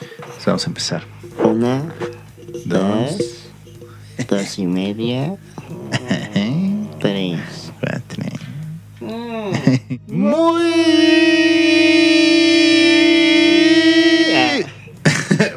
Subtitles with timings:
[0.00, 1.02] Entonces vamos a empezar.
[1.42, 1.82] Una,
[2.66, 3.16] Dos.
[3.16, 5.36] dos, dos y media,
[7.00, 7.72] tres.
[7.80, 8.24] Cuatro.
[10.06, 10.72] Muy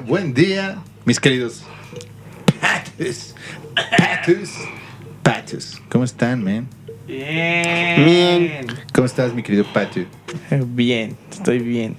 [0.07, 1.63] buen día, mis queridos
[2.61, 3.35] patus,
[3.97, 4.49] patus,
[5.21, 5.81] patus.
[5.89, 6.67] ¿Cómo están, man?
[7.07, 8.67] Bien.
[8.93, 10.05] ¿Cómo estás, mi querido Patu?
[10.67, 11.95] Bien, estoy bien.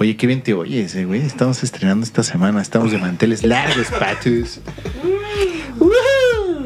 [0.00, 1.20] Oye, qué bien te oyes, eh, güey.
[1.20, 2.62] Estamos estrenando esta semana.
[2.62, 4.60] Estamos de manteles largos, Patus.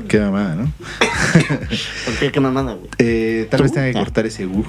[0.06, 0.72] Qué mamada, ¿no?
[2.04, 2.30] ¿Por qué?
[2.30, 2.88] ¿Qué mamada, güey?
[2.98, 4.02] Eh, tal vez tenga que Ah.
[4.04, 4.64] cortar ese uh.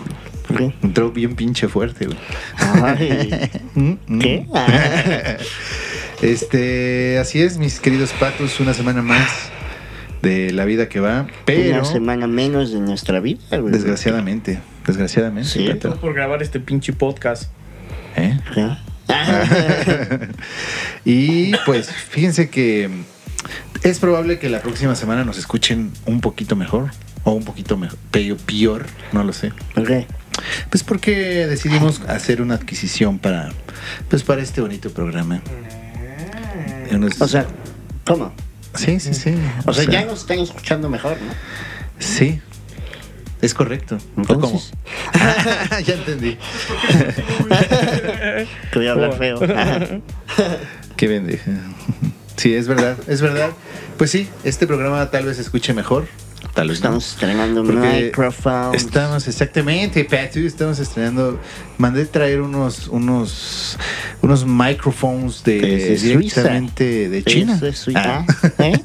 [0.48, 0.74] ¿Por qué?
[0.82, 2.18] Entró bien pinche fuerte, güey.
[2.58, 4.20] Ay, Mm, mm.
[4.20, 4.48] ¿Qué?
[4.56, 5.38] Ah.
[6.24, 9.30] Este, así es, mis queridos patos, una semana más
[10.24, 13.72] de la vida que va, pero Una semana menos de nuestra vida, güey.
[13.72, 15.70] desgraciadamente, desgraciadamente, Sí.
[16.02, 17.52] Por grabar este pinche podcast.
[18.16, 18.40] ¿Eh?
[18.54, 18.78] ¿Qué?
[21.06, 22.90] y pues fíjense que
[23.84, 26.90] es probable que la próxima semana nos escuchen un poquito mejor
[27.24, 29.52] o un poquito mejor, peor, no lo sé.
[29.74, 30.08] ¿Por qué?
[30.70, 33.50] Pues porque decidimos hacer una adquisición para
[34.10, 35.42] pues para este bonito programa.
[36.92, 37.46] Unos- O sea,
[38.06, 38.34] ¿cómo?
[38.76, 39.36] sí, sí, sí.
[39.66, 41.34] O sea, ya nos están escuchando mejor, ¿no?
[42.00, 42.42] Sí.
[43.42, 43.98] Es correcto.
[44.18, 44.48] ¿O cómo?
[44.48, 44.72] Entonces,
[45.86, 46.38] ya entendí.
[48.72, 49.40] que voy a hablar feo.
[50.96, 51.52] Qué bendeja.
[52.38, 53.52] Sí, es verdad, es verdad.
[53.98, 56.08] Pues sí, este programa tal vez se escuche mejor.
[56.54, 56.98] Tal vez no.
[56.98, 58.82] Estamos estrenando Porque microphones.
[58.82, 61.40] Estamos exactamente, Patu, estamos estrenando.
[61.78, 63.78] Mandé traer unos unos
[64.22, 67.56] unos microphones de directamente de China.
[67.56, 68.26] Eso es Suiza.
[68.26, 68.80] Ah, ¿Eh?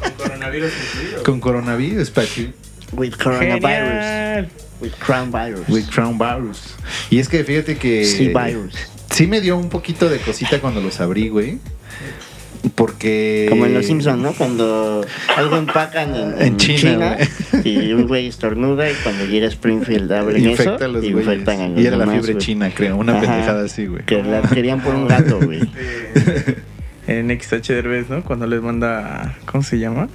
[0.00, 1.22] Con coronavirus incluido.
[1.22, 2.52] con coronavirus, Patu.
[2.92, 3.60] With coronavirus.
[3.62, 4.48] Genial.
[4.80, 5.68] With crown virus.
[5.68, 6.74] With crown virus.
[7.10, 8.74] Y es que fíjate que Sí, virus.
[9.10, 11.58] sí me dio un poquito de cosita cuando los abrí, güey.
[12.74, 14.32] Porque Como en Los Simpsons, ¿no?
[14.34, 17.16] Cuando algo empacan en, En China,
[17.64, 21.08] y un güey estornuda y cuando llega a Springfield abren Infecta eso a los y
[21.08, 22.44] infectan a los Y era la fiebre güey.
[22.44, 22.98] china, creo.
[22.98, 23.20] Una Ajá.
[23.22, 24.04] pendejada así, güey.
[24.04, 25.60] Que la querían por un gato, güey.
[27.06, 28.22] En XH Derbez, ¿no?
[28.22, 29.34] Cuando les manda.
[29.46, 30.08] ¿Cómo se llama?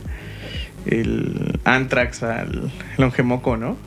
[0.85, 3.78] El Antrax al Longemoco, ¿no?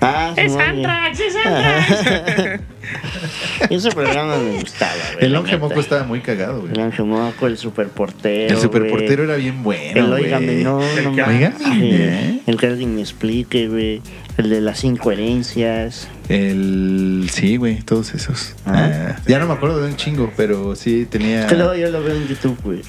[0.00, 0.54] Ah, ¡Es.
[0.54, 1.20] Antrax!
[1.20, 2.60] ¡Es Antrax!
[3.70, 5.24] Ese programa me gustaba, güey.
[5.24, 6.72] El longe moco estaba muy cagado, güey.
[6.72, 8.54] El Longemoco, el superportero.
[8.54, 9.28] El superportero güey.
[9.30, 10.12] era bien bueno, El.
[10.12, 11.90] Óigame, no, El no que- Sí.
[11.92, 12.40] ¿eh?
[12.46, 14.02] El que alguien me explique, güey.
[14.36, 16.08] El de las incoherencias.
[16.28, 17.28] El...
[17.32, 18.54] Sí, güey, todos esos.
[18.66, 19.14] Ah.
[19.16, 21.42] Ah, ya no me acuerdo de un chingo, pero sí tenía...
[21.42, 22.82] Es que luego yo lo veo en YouTube, güey.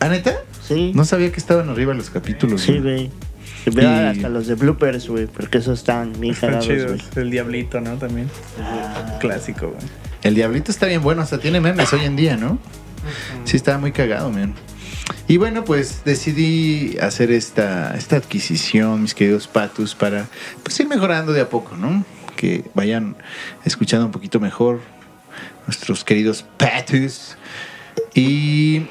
[0.00, 0.34] ¿Ah, neta?
[0.70, 0.92] Sí.
[0.94, 2.62] No sabía que estaban arriba los capítulos.
[2.62, 3.10] Sí, güey.
[3.66, 3.84] güey.
[3.84, 7.00] Y hasta los de bloopers, güey, porque esos están bien Están chidos.
[7.16, 7.96] El Diablito, ¿no?
[7.96, 8.30] También.
[9.18, 9.82] Clásico, güey.
[10.22, 12.58] El Diablito está bien bueno, hasta tiene memes hoy en día, ¿no?
[13.44, 14.54] Sí, estaba muy cagado, man.
[15.26, 20.28] Y bueno, pues decidí hacer esta, esta adquisición, mis queridos patus, para
[20.62, 22.04] pues ir mejorando de a poco, ¿no?
[22.36, 23.16] Que vayan
[23.64, 24.80] escuchando un poquito mejor
[25.66, 27.36] nuestros queridos patus.
[28.14, 28.82] Y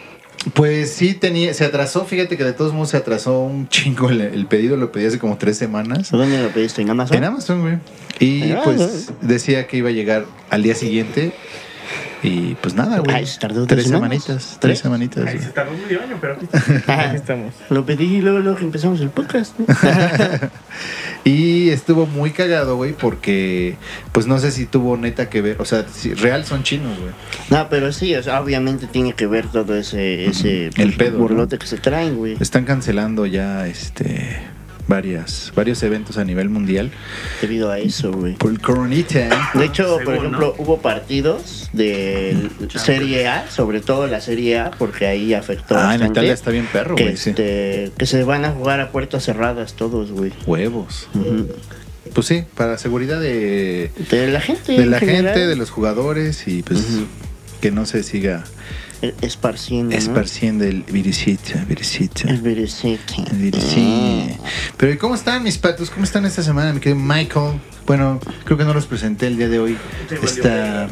[0.53, 4.21] pues sí, tenía, se atrasó, fíjate que de todos modos se atrasó un chingo el,
[4.21, 6.11] el pedido, lo pedí hace como tres semanas.
[6.11, 6.81] ¿Dónde lo pediste?
[6.81, 7.17] ¿En Amazon?
[7.17, 7.77] En Amazon, güey.
[8.19, 11.33] Y Ah, pues decía que iba a llegar al día siguiente.
[12.21, 13.15] Y pues nada, güey.
[13.15, 14.27] Ay, se tardó tres tres semanitas.
[14.27, 14.79] Tres ¿Tres?
[14.79, 15.25] semanitas.
[15.25, 15.45] Ahí güey.
[15.45, 16.33] se tardó medio año, pero
[16.87, 17.53] aquí, estamos.
[17.69, 19.57] Lo pedí y luego, luego empezamos el podcast.
[19.59, 19.65] ¿no?
[21.25, 23.75] Y estuvo muy cagado, güey, porque
[24.13, 25.57] pues no sé si tuvo neta que ver.
[25.59, 27.11] O sea, si real son chinos, güey.
[27.49, 31.57] no, pero sí, o sea, obviamente tiene que ver todo ese, ese El pedo, burlote
[31.57, 32.37] que se traen, güey.
[32.39, 34.39] Están cancelando ya este
[34.89, 36.91] varias, varios eventos a nivel mundial
[37.41, 38.33] Debido a eso, güey.
[38.35, 39.19] por el coronita.
[39.19, 39.29] ¿eh?
[39.53, 45.05] De hecho, por ejemplo, hubo partidos de Serie A, sobre todo la Serie A, porque
[45.07, 47.17] ahí afectó Ah, en Italia está bien perro, que, güey.
[47.17, 47.29] sí.
[47.29, 50.33] este, que se van a jugar a puertas cerradas todos, güey.
[50.47, 51.07] Huevos.
[52.13, 54.71] Pues sí, para seguridad de, De la gente.
[54.73, 57.05] de la general, gente, de los jugadores y pues Ujú.
[57.61, 58.43] que no se siga
[59.21, 59.91] Esparciendo.
[59.91, 59.97] ¿no?
[59.97, 62.27] esparciendo el virusito, virusito.
[62.27, 63.13] El virusito.
[63.31, 64.43] El virusito.
[64.77, 65.89] Pero ¿y cómo están mis patos?
[65.89, 67.59] ¿Cómo están esta semana, mi querido Michael?
[67.85, 69.77] Bueno, creo que no los presenté el día de hoy.
[70.21, 70.89] Está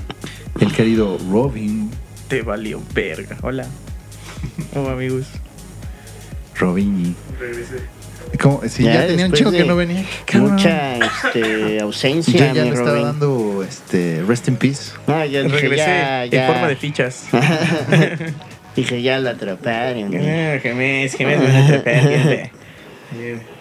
[0.59, 1.91] el querido Robin.
[2.27, 3.37] Te valió verga.
[3.41, 3.67] Hola.
[4.73, 5.25] Hola, amigos.
[6.55, 7.15] Robin.
[7.39, 7.96] Regresé.
[8.39, 8.61] ¿Cómo?
[8.67, 10.05] Si ya, Ya tenía un después chico que no venía.
[10.25, 10.51] cabrón.
[10.53, 14.91] Mucha este, Yo ausencia, ya mi le estaba dando este, Rest in Peace.
[15.07, 16.45] No, yo dije Regresé ya, ya.
[16.47, 17.25] en forma de fichas.
[18.75, 20.13] dije ya la atraparon.
[20.15, 22.51] Ah, Gemes, gemes, van a atrapar.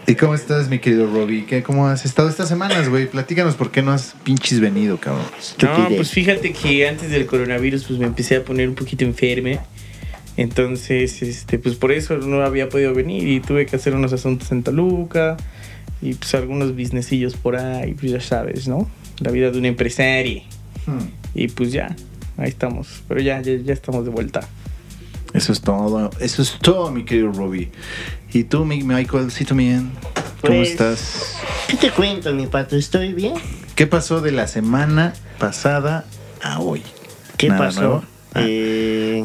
[0.09, 1.47] ¿Y cómo estás, mi querido Robbie?
[1.47, 3.07] ¿Qué, ¿Cómo has estado estas semanas, güey?
[3.07, 5.25] Platícanos por qué no has pinches venido, cabrón.
[5.63, 9.59] No, pues fíjate que antes del coronavirus pues me empecé a poner un poquito enferme.
[10.37, 14.53] Entonces, este, pues por eso no había podido venir y tuve que hacer unos asuntos
[14.53, 15.37] en Toluca
[16.03, 18.89] y pues algunos businessillos por ahí, pues ya sabes, ¿no?
[19.21, 20.43] La vida de un empresario.
[21.35, 21.97] Y pues ya,
[22.37, 23.03] ahí estamos.
[23.09, 24.41] Pero ya, ya, ya estamos de vuelta.
[25.33, 27.71] Eso es todo, eso es todo, mi querido Robbie.
[28.33, 29.91] ¿Y tú, mi Michael, sí también?
[30.43, 31.35] ¿Cómo Pues- estás?
[31.69, 32.77] ¿Qué te cuento, mi pato?
[32.77, 33.35] ¿Estoy bien?
[33.75, 36.05] ¿Qué pasó de la semana pasada
[36.43, 36.83] a hoy?
[37.37, 37.81] ¿Qué Nada pasó?
[37.81, 38.05] nuevo.
[38.35, 38.43] Ah.
[38.47, 39.25] Eh,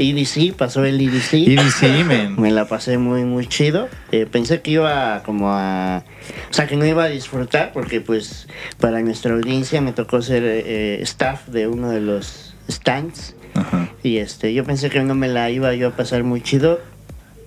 [0.00, 1.34] EDC, pasó el EDC.
[1.34, 2.40] EDC, man.
[2.40, 3.88] Me la pasé muy, muy chido.
[4.12, 6.04] Eh, pensé que iba como a...
[6.50, 8.48] O sea, que no iba a disfrutar porque pues
[8.78, 13.34] para nuestra audiencia me tocó ser eh, staff de uno de los stands.
[13.54, 13.90] Ajá.
[14.02, 16.80] Y este, yo pensé que no me la iba yo a pasar muy chido.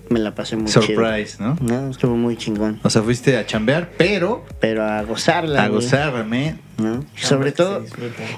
[0.09, 1.57] Me la pasé muy Surprise, ¿no?
[1.57, 1.81] chido.
[1.81, 2.79] No, estuvo muy chingón.
[2.83, 5.63] O sea, fuiste a chambear, pero Pero a gozarla.
[5.63, 6.59] a güey, gozar, man.
[6.77, 7.05] ¿no?
[7.15, 7.83] Y sobre todo...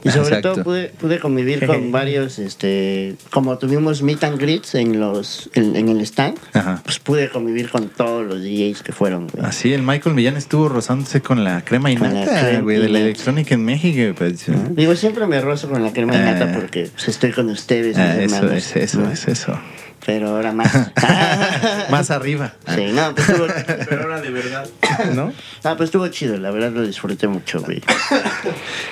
[0.03, 0.53] Y sobre Exacto.
[0.53, 5.75] todo pude, pude convivir con varios, este, como tuvimos meet and greets en los, en,
[5.75, 6.81] en el stand, Ajá.
[6.83, 9.43] pues pude convivir con todos los DJs que fueron, güey.
[9.45, 12.99] Así, el Michael Millán estuvo rozándose con la crema y nata, güey, de y la
[12.99, 14.13] electrónica en México.
[14.17, 14.47] pues.
[14.49, 14.69] ¿no?
[14.69, 16.57] Digo, siempre me rozo con la crema de nata Ah.
[16.59, 19.11] porque pues, estoy con ustedes, Ah, eso hermanos, es, eso ¿no?
[19.11, 19.57] es, eso.
[20.05, 20.71] Pero ahora más.
[21.89, 22.53] Más arriba.
[22.75, 23.47] sí, no, pues estuvo,
[23.89, 24.67] Pero ahora de verdad,
[25.13, 25.33] ¿no?
[25.63, 27.81] no, pues estuvo chido, la verdad lo disfruté mucho, güey.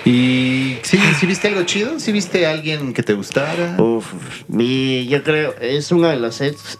[0.06, 3.76] Y sí, sí viste algo chido, sí viste a alguien que te gustara.
[3.82, 4.06] Uf,
[4.48, 6.80] vi, yo creo, es uno de los sets,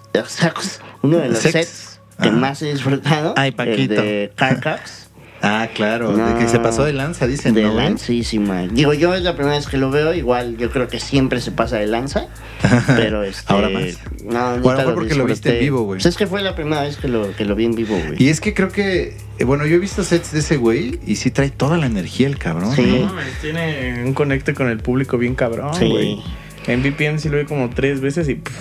[1.02, 1.52] uno de los Sex.
[1.54, 2.38] sets que Ajá.
[2.38, 3.34] más he disfrutado.
[3.38, 3.94] Ay, el Paquito.
[4.02, 5.03] de Carcax.
[5.46, 7.74] Ah, claro, de que se pasó de lanza, dicen, De ¿no?
[7.74, 7.84] güey?
[7.86, 8.62] lancísima.
[8.68, 11.52] Digo, yo es la primera vez que lo veo, igual yo creo que siempre se
[11.52, 12.28] pasa de lanza.
[12.88, 13.52] Pero este.
[13.52, 14.00] Ahora más.
[14.24, 15.98] No, O a lo neta mejor porque lo viste en vivo, güey.
[15.98, 18.24] Pues es que fue la primera vez que lo, que lo vi en vivo, güey.
[18.24, 21.18] Y es que creo que, eh, bueno, yo he visto sets de ese güey y
[21.18, 22.74] sí trae toda la energía el cabrón.
[22.74, 23.06] Sí.
[23.42, 25.90] tiene un conecte con el público bien cabrón, Sí.
[25.90, 26.24] güey.
[26.68, 28.54] En VPN sí lo vi como tres veces y pff,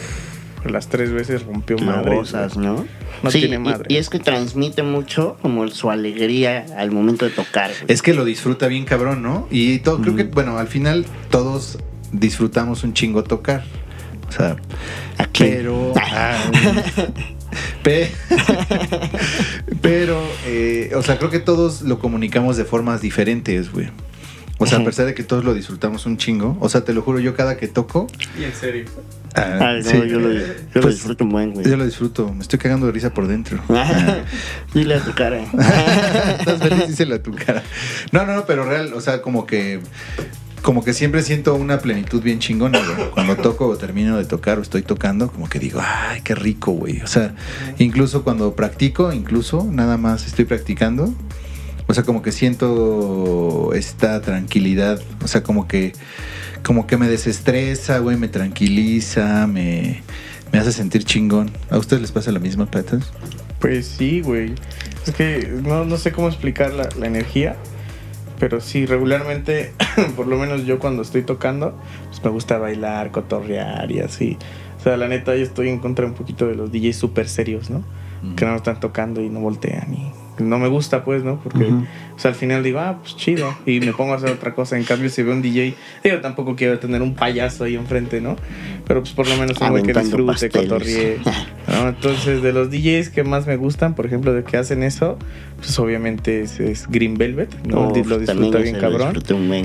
[0.64, 2.20] las tres veces rompió Lo madre.
[2.56, 2.84] ¿no?
[3.22, 3.84] No sí, tiene y- madre.
[3.88, 7.84] Y, es que transmite mucho como su alegría al momento de tocar, güey.
[7.92, 9.46] Es que lo disfruta bien cabrón, ¿no?
[9.50, 11.78] Y todo, creo que, bueno, al final todos
[12.12, 13.64] disfrutamos un chingo tocar.
[14.28, 14.56] O sea,
[15.18, 15.44] Aquí.
[15.44, 15.92] pero...
[16.00, 16.38] ah,
[17.82, 18.10] pe-
[19.82, 23.88] pero, eh, o sea, creo que todos lo comunicamos de formas diferentes, güey.
[24.58, 26.56] O sea, a pesar de que todos lo disfrutamos un chingo.
[26.60, 28.06] O sea, te lo juro, yo cada que toco...
[28.38, 28.84] Y en serio.
[29.34, 31.69] ah, Ay, no, sí, yo lo, yo lo pues, disfruto un buen, güey.
[31.69, 33.60] Yo lo disfruto, me estoy cagando de risa por dentro.
[33.70, 34.19] Ah.
[34.75, 35.43] Dile a tu cara.
[36.38, 37.62] Estás feliz, díselo a tu cara.
[38.12, 39.81] No, no, no, pero real, o sea, como que.
[40.62, 43.10] Como que siempre siento una plenitud bien chingona, güey.
[43.10, 46.70] Cuando toco o termino de tocar o estoy tocando, como que digo, ay, qué rico,
[46.70, 47.00] güey.
[47.00, 47.34] O sea,
[47.78, 51.12] incluso cuando practico, incluso nada más estoy practicando,
[51.92, 54.98] o sea, como que siento esta tranquilidad.
[55.22, 55.92] O sea, como que,
[56.62, 60.02] como que me desestresa, güey, me tranquiliza, me,
[60.52, 61.50] me hace sentir chingón.
[61.68, 63.12] ¿A ustedes les pasa lo mismo, patas?
[63.58, 64.54] Pues sí, güey.
[65.06, 67.56] Es que no, no sé cómo explicar la, la energía.
[68.38, 69.74] Pero sí, regularmente,
[70.16, 71.78] por lo menos yo cuando estoy tocando,
[72.08, 74.38] pues me gusta bailar, cotorrear y así.
[74.78, 77.68] O sea, la neta, yo estoy en contra un poquito de los DJs súper serios,
[77.68, 77.84] ¿no?
[78.34, 81.40] Que no están tocando y no voltean y no me gusta, pues, ¿no?
[81.40, 81.86] Porque, Ujú.
[82.14, 83.54] o sea, al final digo, ah, pues chido.
[83.66, 84.76] Y me pongo a hacer otra cosa.
[84.76, 85.74] En cambio, si veo un DJ,
[86.04, 88.36] digo, tampoco quiero tener un payaso ahí enfrente, ¿no?
[88.86, 91.18] Pero pues por lo menos un güey que disfrute, cotorree.
[91.69, 91.88] ¿no?
[91.88, 95.19] Entonces, de los DJs que más me gustan, por ejemplo, de que hacen eso,
[95.56, 97.88] pues obviamente es, es Green Velvet, ¿no?
[97.88, 99.17] Uf, lo disfruta bien cabrón.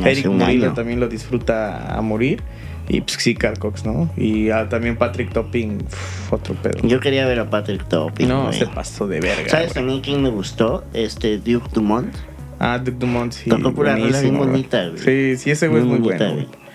[0.06, 2.42] Eric Murillo también lo disfruta a morir.
[2.90, 4.10] Y pues sí, Carl Cox, ¿no?
[4.16, 6.80] Y ah, también Patrick Topping, uf, otro pedo.
[6.88, 8.28] Yo quería ver a Patrick Topping.
[8.28, 8.58] no, güey.
[8.60, 9.50] se pasó de verga.
[9.50, 9.74] ¿Sabes güey.
[9.76, 10.86] también quién me gustó?
[10.94, 12.16] Este Duke Dumont.
[12.60, 13.50] Ah, Duke Dumont, sí.
[13.50, 14.50] Tocó pura rola bien güey.
[14.50, 15.00] bonita, güey.
[15.00, 16.48] Sí, sí, ese güey es muy bonita, bueno.
[16.50, 16.67] güey.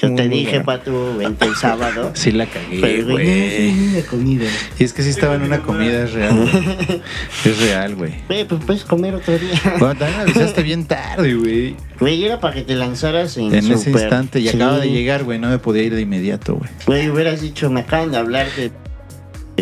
[0.00, 0.64] Yo Muy, te muy dije, bueno.
[0.64, 2.12] Pato, vente el sábado.
[2.14, 4.46] Sí la cagué, Pero, güey, comida.
[4.78, 6.36] Y es que sí estaba en una comida, es real.
[6.36, 7.02] güey.
[7.44, 8.14] Es real, güey.
[8.28, 9.60] Güey, pues puedes comer otro día.
[9.78, 11.76] Bueno, también avisaste bien tarde, güey.
[11.98, 14.38] Güey, era para que te lanzaras en, En ese instante.
[14.40, 14.56] Y Sí.
[14.56, 15.38] acaba de llegar, güey.
[15.38, 16.70] No me podía ir de inmediato, güey.
[16.86, 18.70] Güey, hubieras dicho, me acaban de hablar de,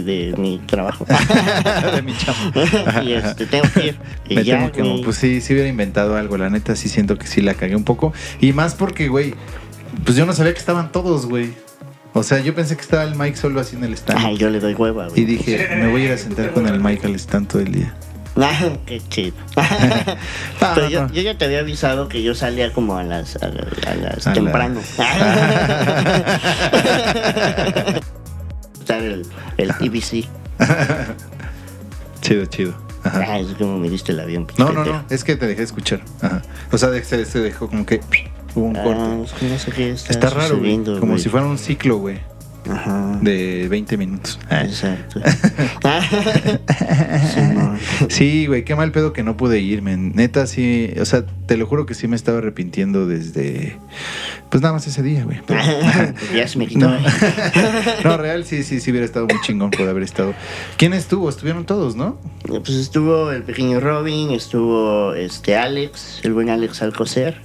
[0.02, 1.06] de mi trabajo.
[1.94, 2.52] de mi chamo.
[3.02, 3.96] y este, tengo que ir.
[4.28, 6.36] Me ya, temo que, pues sí, sí hubiera inventado algo.
[6.36, 8.12] La neta, sí siento que sí la cagué un poco.
[8.40, 9.34] Y más porque, güey,
[10.04, 11.52] pues yo no sabía que estaban todos, güey.
[12.12, 14.24] O sea, yo pensé que estaba el Mike solo así en el stand.
[14.24, 15.24] Ay, yo le doy hueva, Y güey.
[15.26, 17.94] dije, me voy a ir a sentar con el Mike al stand todo el día.
[18.38, 18.52] Ah,
[18.84, 19.34] qué chido.
[20.74, 21.12] Pero yo, no.
[21.14, 24.26] yo ya te había avisado que yo salía como a las, a, la- a las
[24.26, 24.80] A la- temprano.
[28.78, 29.26] Estar el,
[29.56, 30.28] el TBC.
[32.20, 32.74] Chido, chido.
[33.04, 33.24] Ajá.
[33.26, 34.46] Ah, es como me diste el avión.
[34.46, 36.00] pinche No, no, no, es que te dejé escuchar.
[36.20, 36.42] Ajá.
[36.72, 38.00] O sea, se dejó como que
[38.56, 39.22] hubo un Ah, corte.
[39.24, 40.76] es que no sé qué está, Está raro, güey.
[40.82, 41.18] Como güey.
[41.20, 42.18] si fuera un ciclo, güey,
[42.68, 43.18] Ajá.
[43.22, 44.38] de 20 minutos.
[44.50, 44.62] Ah.
[44.64, 45.20] Exacto.
[48.08, 50.12] Sí, güey, qué mal pedo que no pude ir, men.
[50.14, 53.76] Neta, sí, o sea, te lo juro que sí me estaba arrepintiendo desde,
[54.50, 55.40] pues nada más ese día, güey.
[55.46, 55.60] Pero-
[56.34, 56.88] ya se me quitó.
[56.88, 56.98] No.
[58.04, 60.34] no, real, sí, sí, sí hubiera estado muy chingón por haber estado.
[60.76, 61.28] ¿Quién estuvo?
[61.28, 62.18] Estuvieron todos, ¿no?
[62.46, 67.40] Pues estuvo el pequeño Robin, estuvo este Alex, el buen Alex Alcocer,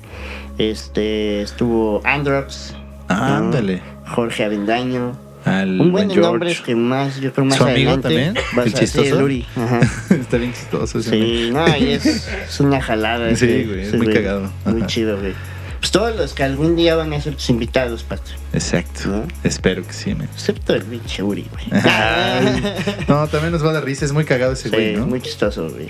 [0.58, 2.74] este estuvo Androx,
[3.08, 3.36] Ah, ¿no?
[3.48, 3.82] ándale.
[4.08, 6.22] Jorge Avendaño, Al un buen George.
[6.30, 8.34] nombres que más, yo creo más ¿Su amigo adelante también?
[8.56, 9.28] vas ¿El a- sí, chistoso?
[9.56, 9.80] ajá.
[10.16, 13.28] Está bien chistoso ese Sí, no, y es, es una jalada.
[13.36, 14.52] Sí, ese- güey, es ese muy cagado.
[14.66, 15.34] Muy chido, güey.
[15.80, 18.30] Pues todos los que algún día van a ser tus invitados, Pato.
[18.54, 19.08] Exacto.
[19.10, 19.24] ¿No?
[19.44, 20.30] Espero que sí, men.
[20.32, 21.82] Excepto el pinche Uri, güey.
[21.90, 22.62] Ay,
[23.08, 25.08] No, también nos va a dar risa, es muy cagado ese Sí, güey, ¿no?
[25.08, 25.88] muy chistoso, güey.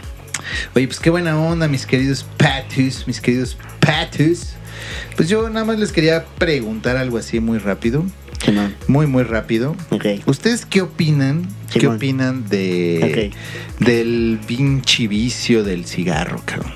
[0.75, 4.53] Oye, pues qué buena onda, mis queridos patus, mis queridos patus.
[5.15, 8.03] Pues yo nada más les quería preguntar algo así muy rápido,
[8.43, 8.75] Simón.
[8.87, 9.75] muy, muy rápido.
[10.25, 11.47] ¿Ustedes qué opinan?
[11.71, 13.31] ¿Qué opinan de
[13.79, 16.73] del pinche vicio del cigarro, cabrón?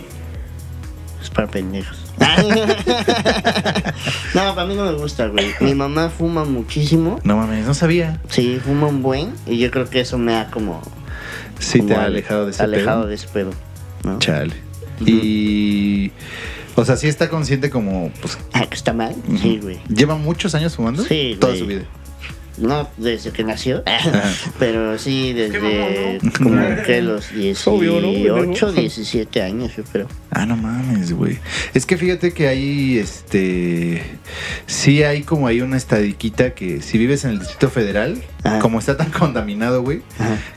[1.22, 2.01] Es para pendejos.
[4.34, 5.53] no, para mí no me gusta, güey.
[5.60, 7.19] Mi mamá fuma muchísimo.
[7.24, 8.22] No mames, no sabía.
[8.29, 9.34] Sí, fuma un buen.
[9.45, 10.81] Y yo creo que eso me ha como.
[11.59, 13.09] Sí, te ha alejado de ese Alejado pedo.
[13.09, 13.51] de ese pedo.
[14.03, 14.19] ¿no?
[14.19, 14.53] Chale.
[15.05, 16.12] Y.
[16.75, 18.12] O sea, sí está consciente como.
[18.21, 19.15] Pues, Ah, que está mal.
[19.41, 19.79] Sí, güey.
[19.88, 21.03] ¿Lleva muchos años fumando?
[21.03, 21.59] Sí, Toda güey.
[21.62, 21.81] su vida.
[22.57, 23.83] No desde que nació,
[24.59, 25.59] pero sí desde
[26.38, 27.27] como que los
[27.65, 28.09] obvio, ¿no?
[28.12, 30.07] 18, 17 años, yo creo.
[30.31, 31.39] Ah, no mames, güey.
[31.74, 34.01] Es que fíjate que hay, este,
[34.67, 38.59] sí hay como hay una estadiquita que si vives en el Distrito Federal, Ajá.
[38.59, 40.01] como está tan contaminado, güey,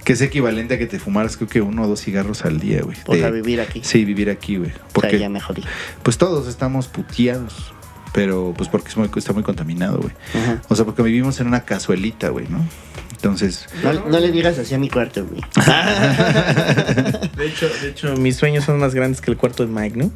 [0.05, 2.83] que es equivalente a que te fumaras creo que uno o dos cigarros al día,
[2.83, 2.97] güey.
[3.07, 3.81] O sea, vivir aquí.
[3.85, 4.71] Sí, vivir aquí, güey.
[4.71, 5.63] O sea, Porque, ya me jodí.
[6.03, 7.73] pues todos estamos puteados,
[8.13, 10.13] pero pues porque es muy- está muy contaminado, güey.
[10.35, 10.63] Ajá.
[10.69, 12.65] O sea, porque vivimos en una cazuelita, güey, ¿no?
[13.13, 15.43] Entonces, No, no le digas así a mi cuarto, güey.
[17.37, 20.13] De hecho, de hecho, mis sueños son más grandes que el cuarto de Mike, ¿no?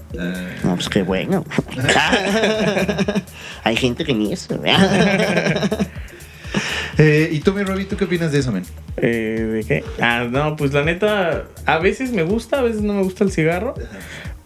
[0.63, 1.45] No, pues qué bueno.
[3.65, 4.57] Hay gente que ni eso.
[4.57, 4.73] güey.
[6.99, 8.65] eh, ¿y tú, mi Robbie, tú qué opinas de eso, men?
[8.97, 9.85] Eh, ¿De qué?
[10.01, 13.33] Ah, no, pues la neta, a veces me gusta, a veces no me gusta el
[13.33, 13.75] cigarro.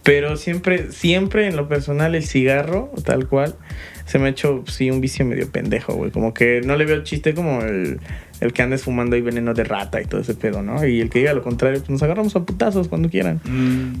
[0.07, 3.55] Pero siempre, siempre en lo personal, el cigarro, tal cual,
[4.05, 6.11] se me ha hecho, sí, un vicio medio pendejo, güey.
[6.11, 7.99] Como que no le veo chiste como el,
[8.39, 10.85] el que andes fumando ahí veneno de rata y todo ese pedo, ¿no?
[10.87, 13.41] Y el que diga lo contrario, pues nos agarramos a putazos cuando quieran.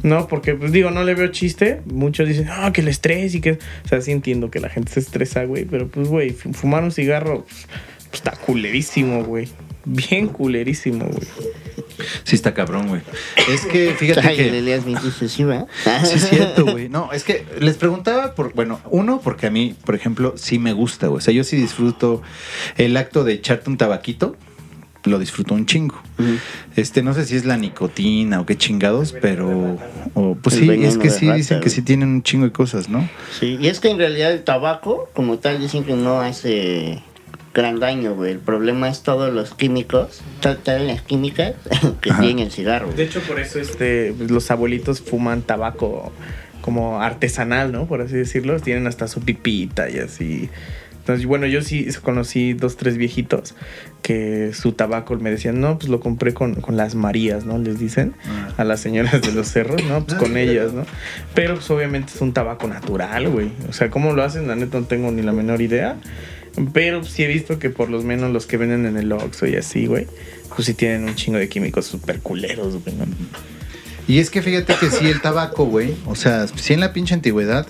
[0.01, 1.81] No, porque, pues digo, no le veo chiste.
[1.85, 3.51] Muchos dicen, ah, que el estrés y que.
[3.83, 5.65] O sea, sí entiendo que la gente se estresa, güey.
[5.65, 7.67] Pero, pues, güey, fu- fumar un cigarro pues,
[8.09, 9.49] pues, está culerísimo, güey.
[9.83, 11.27] Bien culerísimo, güey.
[12.23, 13.01] Sí está cabrón, güey.
[13.49, 14.51] Es que, fíjate Ay, que...
[14.51, 15.43] me dice, sí,
[16.13, 16.89] es cierto, güey.
[16.97, 20.73] No, es que les preguntaba por, bueno, uno, porque a mí, por ejemplo, sí me
[20.73, 21.17] gusta, güey.
[21.17, 22.21] O sea, yo sí disfruto
[22.77, 24.35] el acto de echarte un tabaquito,
[25.07, 26.01] lo disfruto un chingo.
[26.75, 29.77] Este, no sé si es la nicotina o qué chingados, pero,
[30.13, 32.51] o, pues El sí, es que sí rata, dicen que sí tienen un chingo de
[32.51, 33.07] cosas, ¿no?
[33.39, 37.01] Sí, y es que en realidad el tabaco, como tal, dicen que no hace
[37.53, 38.31] gran daño, güey.
[38.33, 41.53] El problema es todos los químicos, to- todas las químicas
[42.01, 42.21] que Ajá.
[42.21, 42.91] tiene el cigarro.
[42.93, 46.11] De hecho, por eso este, pues, los abuelitos fuman tabaco
[46.61, 47.85] como artesanal, ¿no?
[47.87, 48.59] Por así decirlo.
[48.59, 50.49] Tienen hasta su pipita y así.
[50.99, 53.55] Entonces, bueno, yo sí conocí dos, tres viejitos
[54.01, 57.57] que su tabaco me decían, no, pues lo compré con, con las Marías, ¿no?
[57.57, 58.13] Les dicen
[58.57, 60.03] a las señoras de los cerros, ¿no?
[60.03, 60.85] Pues con ellas, ¿no?
[61.33, 63.51] Pero pues obviamente es un tabaco natural, güey.
[63.69, 64.49] O sea, ¿cómo lo hacen?
[64.49, 65.95] La neta no tengo ni la menor idea.
[66.73, 69.55] Pero sí he visto que por lo menos los que venden en el Oxxo y
[69.55, 70.07] así, güey,
[70.55, 72.95] pues sí tienen un chingo de químicos súper culeros, güey.
[74.07, 77.13] Y es que fíjate que sí, el tabaco, güey, o sea, sí en la pinche
[77.13, 77.67] antigüedad,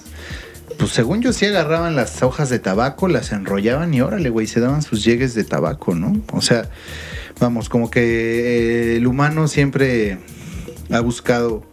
[0.78, 4.60] pues según yo sí agarraban las hojas de tabaco, las enrollaban y órale, güey, se
[4.60, 6.22] daban sus llegues de tabaco, ¿no?
[6.32, 6.70] O sea,
[7.40, 10.20] vamos, como que eh, el humano siempre
[10.92, 11.64] ha buscado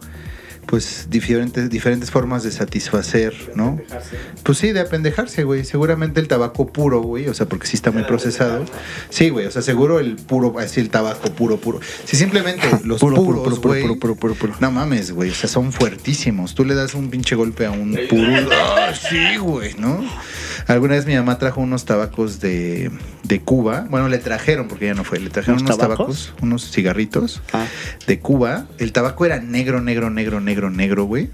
[0.65, 3.79] pues diferentes, diferentes formas de satisfacer, ¿no?
[4.43, 5.63] Pues sí, de apendejarse, güey.
[5.63, 8.65] Seguramente el tabaco puro, güey, o sea, porque sí está muy procesado.
[9.09, 11.79] Sí, güey, o sea, seguro el puro, así el tabaco puro, puro.
[12.05, 14.53] Si simplemente los Puro, puro, puros, puro, puro, güey, puro, puro, puro, puro.
[14.59, 16.55] no mames, güey, o sea, son fuertísimos.
[16.55, 18.49] Tú le das un pinche golpe a un puro.
[18.51, 20.03] ¡Ah, sí, güey, ¿no?
[20.67, 22.89] Alguna vez mi mamá trajo unos tabacos de,
[23.23, 23.85] de Cuba.
[23.89, 25.19] Bueno, le trajeron, porque ya no fue.
[25.19, 26.05] Le trajeron ¿Unos unos tabacos?
[26.25, 27.67] tabacos, unos cigarritos Ah,
[28.07, 28.65] de Cuba.
[28.79, 31.29] El tabaco era negro, negro, negro, negro, negro, güey.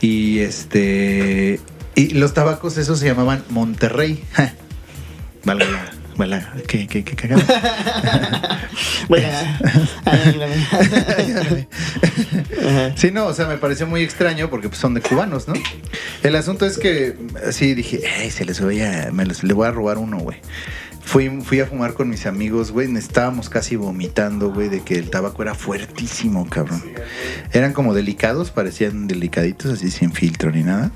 [0.00, 1.60] Y este.
[1.94, 4.22] Y los tabacos esos se llamaban Monterrey.
[5.44, 7.42] La, Bala, ¿qué, qué, qué cagado?
[9.08, 9.28] Bueno.
[12.96, 15.54] Sí, no, o sea, me pareció muy extraño porque pues, son de cubanos, ¿no?
[16.22, 17.14] El asunto es que
[17.50, 20.38] sí dije, "Ey, se les voy a, me le voy a robar uno, güey.
[21.04, 22.94] Fui, fui a fumar con mis amigos, güey.
[22.96, 26.82] Estábamos casi vomitando, güey, de que el tabaco era fuertísimo, cabrón.
[27.52, 30.90] Eran como delicados, parecían delicaditos, así sin filtro ni nada.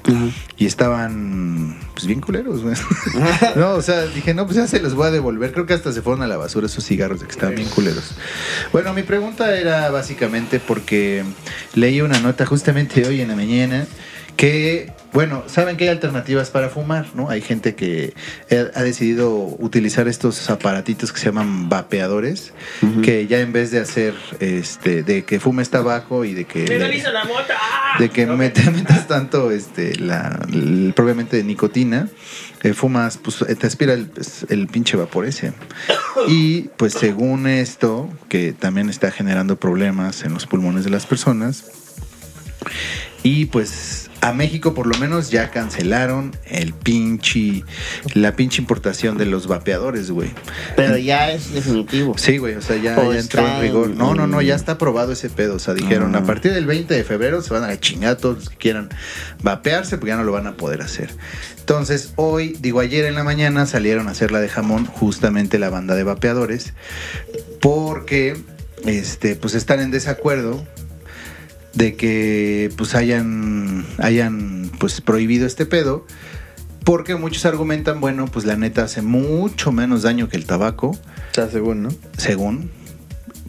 [0.56, 2.74] Y estaban, pues bien culeros, güey.
[3.56, 5.52] no, o sea, dije, no, pues ya se los voy a devolver.
[5.52, 8.14] Creo que hasta se fueron a la basura esos cigarros de que estaban bien culeros.
[8.72, 11.22] Bueno, mi pregunta era básicamente porque
[11.74, 13.86] leí una nota justamente hoy en la mañana
[14.36, 17.30] que, bueno, saben que hay alternativas para fumar, ¿no?
[17.30, 18.14] Hay gente que
[18.50, 22.52] ha ha decidido utilizar estos aparatitos que se llaman vapeadores,
[23.02, 26.66] que ya en vez de hacer, este, de que fumes tabaco y de que...
[26.66, 27.54] ¡Legaliza la mota!
[27.58, 27.96] ¡Ah!
[27.98, 32.08] de que mete- metas tanto este la el- propiamente de nicotina
[32.62, 35.52] eh, fumas pues eh, te aspira el, pues, el pinche vapor ese
[36.28, 41.64] y pues según esto que también está generando problemas en los pulmones de las personas
[43.22, 47.64] y pues a México por lo menos ya cancelaron el pinche
[48.14, 50.30] la pinche importación de los vapeadores güey
[50.76, 52.16] Pero ya es definitivo.
[52.18, 53.90] Sí, güey, o sea, ya, O ya entró en rigor.
[53.90, 55.54] No, no, no, ya está aprobado ese pedo.
[55.56, 56.18] O sea, dijeron, Ah.
[56.18, 58.88] a partir del 20 de febrero se van a la chingada todos los que quieran
[59.42, 61.10] vapearse, porque ya no lo van a poder hacer.
[61.60, 65.70] Entonces, hoy, digo, ayer en la mañana salieron a hacer la de jamón, justamente la
[65.70, 66.72] banda de vapeadores,
[67.60, 68.36] porque,
[68.86, 70.64] este, pues están en desacuerdo
[71.74, 76.06] de que, pues hayan, hayan, pues prohibido este pedo.
[76.84, 80.98] Porque muchos argumentan, bueno, pues la neta hace mucho menos daño que el tabaco O
[81.34, 81.90] sea, según, ¿no?
[82.16, 82.70] según,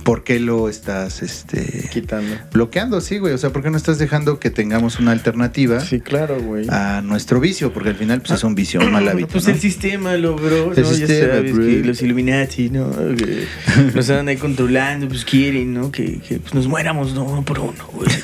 [0.04, 2.36] ¿por qué lo estás este, Quitando.
[2.52, 3.02] bloqueando?
[3.02, 3.34] Sí, güey.
[3.34, 6.66] O sea, ¿por qué no estás dejando que tengamos una alternativa Sí, claro, güey.
[6.70, 7.72] a nuestro vicio?
[7.74, 9.28] Porque al final pues, es un vicio, un mal hábito.
[9.30, 9.54] Pues ¿no?
[9.54, 10.90] el sistema logró, El ¿no?
[10.90, 12.90] sistema, ya sabes que los Illuminati, ¿no?
[13.16, 13.46] Que
[13.96, 15.92] nos andan ahí controlando, pues quieren, ¿no?
[15.92, 17.24] Que, que, pues, nos muéramos, ¿no?
[17.26, 18.10] Uno por uno, güey.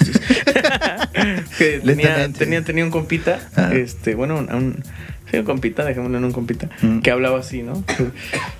[1.57, 3.71] Que tenía, tenía, tenía un compita, Ah.
[3.73, 4.83] este, bueno, un, un-
[5.31, 6.99] sí, un compita, dejémoslo en un compita, Mm.
[6.99, 7.83] que hablaba así, ¿no?
[7.85, 8.05] Que,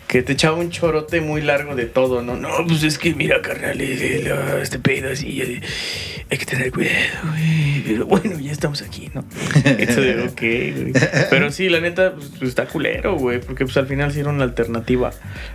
[0.08, 2.36] que te echaba un chorote muy largo de todo, ¿no?
[2.38, 5.62] No, pues es que mira, carnal, eh, lo- este pedo así, eh,
[6.30, 6.96] hay que tener cuidado,
[7.32, 7.84] güey.
[7.86, 9.24] Pero bueno, ya estamos aquí, ¿no?
[9.66, 10.94] Entonces, ok, güey.
[11.30, 14.30] Pero sí, la neta, pues, pues, está culero, güey, porque pues al final sí era
[14.30, 15.12] una alternativa.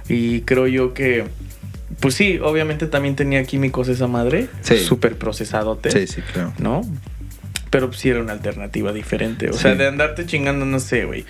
[0.08, 1.24] Y creo yo que,
[2.00, 4.78] pues sí, obviamente también tenía químicos esa madre, Sí.
[4.78, 6.52] súper procesadote, Sí, sí, claro.
[6.58, 6.82] ¿no?
[7.70, 9.48] Pero sí era una alternativa diferente.
[9.50, 9.60] O Sí.
[9.60, 11.24] sea, de andarte chingando, no sé, güey.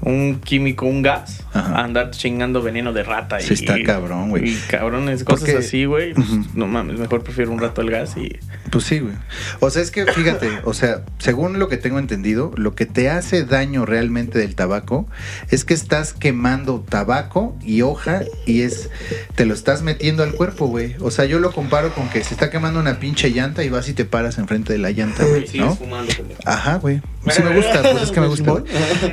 [0.00, 1.76] Un químico, un gas, Ajá.
[1.76, 3.40] a andarte chingando veneno de rata.
[3.40, 4.50] Sí, está cabrón, güey.
[4.50, 6.12] Y cabrones, cosas Porque- así, güey.
[6.14, 6.26] pues.
[6.54, 8.38] No mames, mejor prefiero un rato el gas y.
[8.70, 9.14] Pues sí, güey.
[9.60, 13.08] O sea, es que fíjate, o sea, según lo que tengo entendido, lo que te
[13.08, 15.06] hace daño realmente del tabaco
[15.50, 18.90] es que estás quemando tabaco y hoja y es
[19.36, 20.96] te lo estás metiendo al cuerpo, güey.
[21.00, 23.88] O sea, yo lo comparo con que se está quemando una pinche llanta y vas
[23.88, 25.76] y te paras enfrente de la llanta, güey, ¿no?
[25.76, 26.12] fumando.
[26.44, 27.00] Ajá, güey.
[27.30, 28.52] Sí me gusta, pues es que me gusta.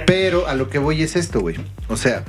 [0.05, 1.55] Pero a lo que voy es esto, güey.
[1.87, 2.23] O sea,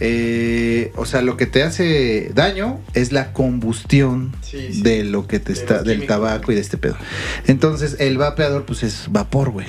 [0.00, 4.82] eh, o sea, lo que te hace daño es la combustión Sí, sí.
[4.82, 6.96] de lo que te De está, del tabaco y de este pedo.
[7.46, 9.66] Entonces, el vapeador, pues es vapor, güey.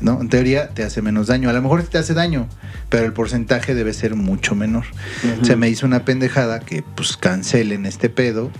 [0.00, 0.20] ¿No?
[0.20, 1.48] En teoría te hace menos daño.
[1.48, 2.48] A lo mejor te hace daño,
[2.90, 4.84] pero el porcentaje debe ser mucho menor.
[5.42, 8.50] Se me hizo una pendejada que pues cancelen este pedo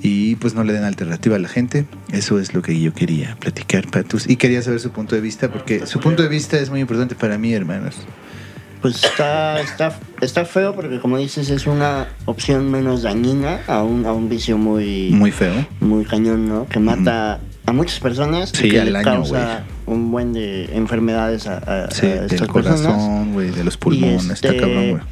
[0.00, 1.86] y pues no le den alternativa a la gente.
[2.12, 4.28] Eso es lo que yo quería platicar, Patus.
[4.28, 7.14] Y quería saber su punto de vista, porque su punto de vista es muy importante
[7.16, 7.96] para mí, hermanos.
[8.82, 14.06] Pues está, está, está feo porque como dices es una opción menos dañina a un,
[14.06, 15.52] a un vicio muy, Muy feo.
[15.80, 16.66] muy cañón, ¿no?
[16.68, 20.66] Que mata a muchas personas Sí, y que al le año, causa un buen de
[20.76, 22.80] enfermedades a, a- Sí, a del estas personas.
[22.82, 24.26] corazón, güey, de los pulmones.
[24.26, 25.02] Y Está este, cabrón, güey.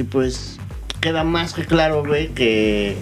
[0.00, 0.58] Y pues
[1.00, 2.96] queda más que claro, güey, que,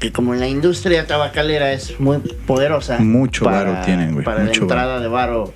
[0.00, 2.98] que como la industria tabacalera es muy poderosa.
[2.98, 5.52] Mucho varo tienen, güey, Para mucho la entrada de varo,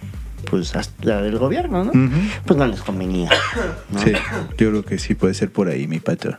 [0.51, 1.93] pues hasta del gobierno, ¿no?
[2.47, 3.31] Pues no les convenía.
[3.91, 3.99] ¿no?
[4.01, 4.13] Sí,
[4.59, 6.37] yo creo que sí puede ser por ahí, mi pato.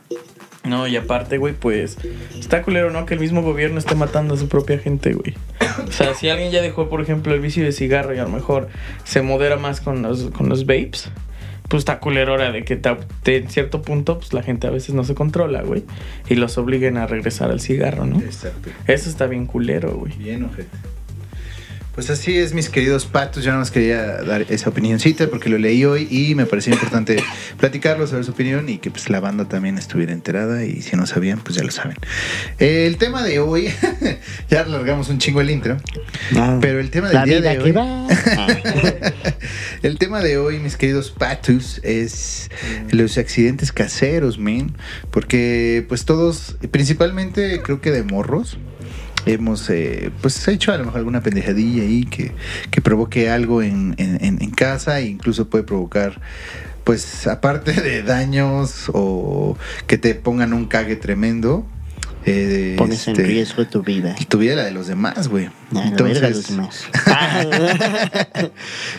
[0.63, 1.97] No, y aparte, güey, pues
[2.39, 3.05] está culero, ¿no?
[3.05, 5.33] Que el mismo gobierno esté matando a su propia gente, güey.
[5.87, 8.29] O sea, si alguien ya dejó, por ejemplo, el vicio de cigarro y a lo
[8.29, 8.69] mejor
[9.03, 11.09] se modera más con los, con los vapes,
[11.67, 14.69] pues está culero ahora de que ta- te- en cierto punto, pues la gente a
[14.69, 15.83] veces no se controla, güey.
[16.29, 18.19] Y los obliguen a regresar al cigarro, ¿no?
[18.19, 18.69] Exacto.
[18.87, 20.13] Eso está bien culero, güey.
[20.17, 20.69] Bien, ojete.
[21.93, 23.43] Pues así es, mis queridos patos.
[23.43, 27.17] Yo nada más quería dar esa opinioncita porque lo leí hoy y me pareció importante
[27.59, 31.05] platicarlo, saber su opinión y que pues la banda también estuviera enterada y si no
[31.05, 31.95] sabían, pues ya lo saben.
[32.57, 33.69] El tema de hoy,
[34.49, 35.77] ya alargamos un chingo el intro,
[36.35, 37.71] Ah, pero el tema del la día vida de que hoy...
[37.71, 38.07] va.
[39.83, 42.49] El tema de hoy, mis queridos patus, es
[42.89, 44.77] los accidentes caseros, men.
[45.11, 48.57] Porque, pues todos, principalmente creo que de morros,
[49.25, 52.31] hemos eh, pues hecho a lo mejor alguna pendejadilla ahí que,
[52.71, 56.19] que provoque algo en, en- en- casa e incluso puede provocar,
[56.83, 59.57] pues aparte de daños o
[59.87, 61.65] que te pongan un cague tremendo.
[62.25, 64.15] eh, Pones en este, riesgo tu vida.
[64.19, 65.49] Y tu vida la de los demás, güey.
[65.71, 66.85] La verga los demás.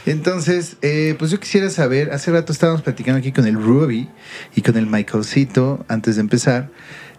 [0.06, 4.08] Entonces, eh, pues yo quisiera saber, hace rato estábamos platicando aquí con el Ruby
[4.54, 6.70] y con el Michaelcito antes de empezar.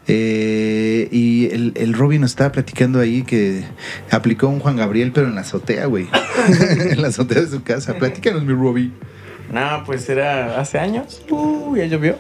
[0.08, 3.64] Eh, y el, el Ruby nos estaba platicando ahí que
[4.12, 6.08] aplicó un Juan Gabriel, pero en la azotea, güey.
[6.90, 7.96] en la azotea de su casa.
[7.96, 8.94] Platícanos, mi Ruby.
[9.52, 11.22] No, pues era hace años.
[11.30, 12.18] Uh, ya llovió.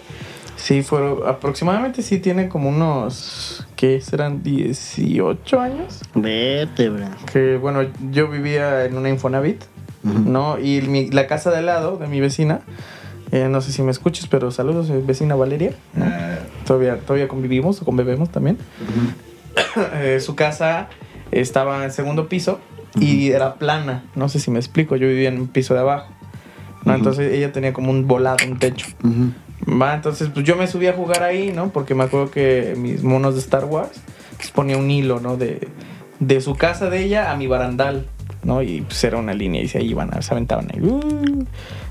[0.57, 4.41] Sí, fueron aproximadamente, sí tiene como unos, ¿qué serán?
[4.41, 6.01] 18 años.
[6.15, 7.11] Vértebra.
[7.31, 9.63] Que bueno, yo vivía en una Infonavit,
[10.03, 10.19] Ujú.
[10.19, 10.57] ¿no?
[10.59, 12.61] Y mi- la casa de al lado de mi vecina,
[13.31, 15.73] eh, no sé si me escuches, pero saludos, eh, vecina Valeria.
[15.93, 16.05] ¿no?
[16.65, 18.57] Todavía, todavía convivimos o convivemos también.
[19.95, 20.87] Eh, su casa
[21.31, 22.59] estaba en segundo piso
[22.97, 24.05] y era plana.
[24.15, 24.95] No sé si me explico.
[24.95, 26.13] Yo vivía en un piso de abajo.
[26.85, 28.87] Entonces ella tenía como un volado, un techo.
[29.67, 31.69] Va, entonces pues yo me subí a jugar ahí, ¿no?
[31.69, 34.01] Porque me acuerdo que mis monos de Star Wars
[34.37, 35.35] pues, ponía un hilo, ¿no?
[35.35, 35.67] De,
[36.19, 38.05] de su casa de ella a mi barandal,
[38.43, 38.61] ¿no?
[38.61, 40.81] Y pues era una línea y se iban, se aventaban ahí.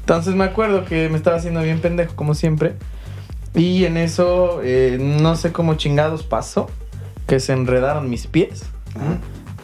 [0.04, 2.74] Entonces me acuerdo que me estaba haciendo bien pendejo, como siempre.
[3.54, 6.68] Y en eso, eh, no sé cómo chingados pasó,
[7.26, 8.64] que se enredaron mis pies.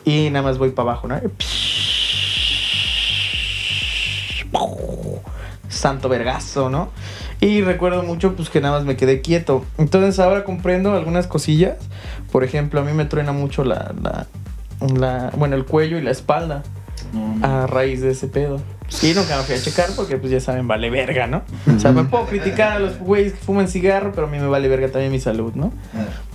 [0.07, 1.21] Y nada más voy para abajo, ¿no?
[5.69, 6.91] Santo vergazo, ¿no?
[7.41, 9.65] Y recuerdo mucho pues que nada más me quedé quieto.
[9.79, 11.77] Entonces ahora comprendo algunas cosillas.
[12.33, 14.27] Por ejemplo, a mí me truena mucho la, la,
[14.95, 16.63] la- bueno, el cuello y la espalda
[17.43, 18.61] a raíz de ese pedo.
[19.03, 21.43] Y nunca me fui a checar porque pues ya saben, vale verga, ¿no?
[21.75, 24.49] O sea, me puedo criticar a los güeyes que fuman cigarro, pero a mí me
[24.49, 25.73] vale verga también mi salud, ¿no?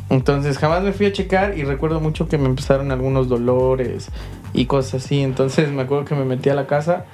[0.10, 4.10] Entonces jamás me fui a checar y recuerdo mucho que me empezaron algunos dolores
[4.54, 5.22] y cosas así.
[5.22, 7.06] Entonces me acuerdo que me metí a la casa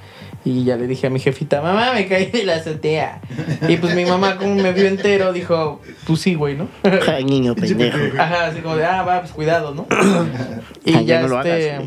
[0.43, 3.21] y ya le dije a mi jefita, mamá, me caí de la azotea.
[3.67, 6.67] Y pues mi mamá, como me vio entero, dijo, pues sí, güey, ¿no?
[7.07, 7.97] Ay, niño pendejo.
[8.17, 9.85] Ajá, así como de, ah, va, pues cuidado, ¿no?
[10.85, 11.71] y Ah, ya ya no lo este.
[11.75, 11.83] hagas,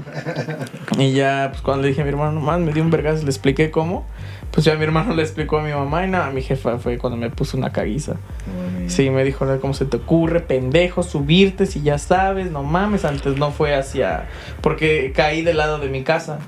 [0.98, 3.30] y ya, pues cuando le dije a mi hermano, más me dio un vergazo, le
[3.30, 4.06] expliqué cómo.
[4.52, 7.16] Pues ya mi hermano le explicó a mi mamá y nada, mi jefa fue cuando
[7.16, 8.14] me puso una caguiza.
[8.86, 12.52] Sí, me dijo, "No, ¿cómo se te ocurre, pendejo, subirte si ya sabes?
[12.52, 14.26] No mames, antes no fue hacia...
[14.60, 16.38] Porque caí del lado de mi casa,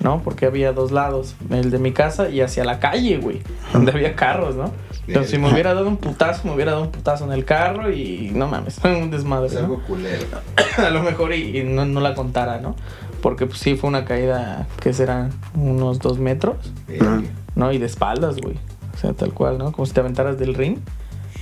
[0.00, 0.22] ¿no?
[0.22, 3.40] Porque había dos lados, el de mi casa y hacia la calle, güey,
[3.72, 4.72] donde había carros, ¿no?
[5.06, 7.90] Entonces, si me hubiera dado un putazo, me hubiera dado un putazo en el carro
[7.90, 9.60] y no mames, un desmadre, Es ¿no?
[9.60, 10.24] algo culero.
[10.78, 12.76] a lo mejor y, y no, no la contara, ¿no?
[13.20, 16.56] Porque pues sí fue una caída que serán unos dos metros,
[17.00, 17.20] Ah.
[17.54, 17.72] ¿no?
[17.72, 18.56] Y de espaldas, güey.
[18.94, 19.72] O sea, tal cual, ¿no?
[19.72, 20.78] Como si te aventaras del ring.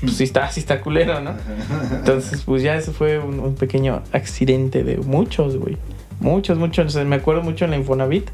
[0.01, 1.33] Pues sí está, sí está culero, ¿no?
[1.93, 5.77] Entonces, pues ya ese fue un, un pequeño accidente de muchos, güey.
[6.21, 6.95] Muchos, muchos.
[6.97, 8.29] Me acuerdo mucho en la Infonavit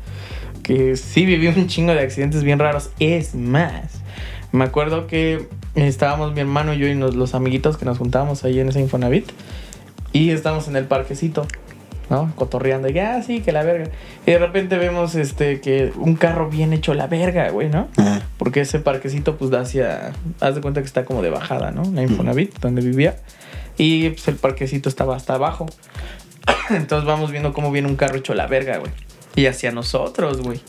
[0.63, 2.91] que sí viví un chingo de accidentes bien raros.
[2.99, 4.01] Es más,
[4.53, 8.45] me acuerdo que estábamos mi hermano y yo y nos- los amiguitos que nos juntábamos
[8.45, 9.31] ahí en esa Infonavit
[10.13, 11.47] y estábamos en el parquecito.
[12.11, 12.31] ¿no?
[12.37, 13.91] Cotorreando, y ah, sí, que la verga.
[14.27, 17.89] Y de repente vemos este que un carro bien hecho la verga, güey, ¿no?
[18.37, 20.13] Porque ese parquecito, pues, da hacia.
[20.39, 21.83] Haz de cuenta que está como de bajada, ¿no?
[21.95, 23.17] La Infonavit, donde vivía.
[23.79, 25.65] Y pues el parquecito estaba hasta abajo.
[26.71, 28.93] Entonces vamos viendo cómo viene un carro hecho la verga, güey.
[29.37, 30.61] Y hacia nosotros, güey.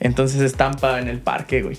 [0.00, 1.78] Entonces se estampa en el parque, güey.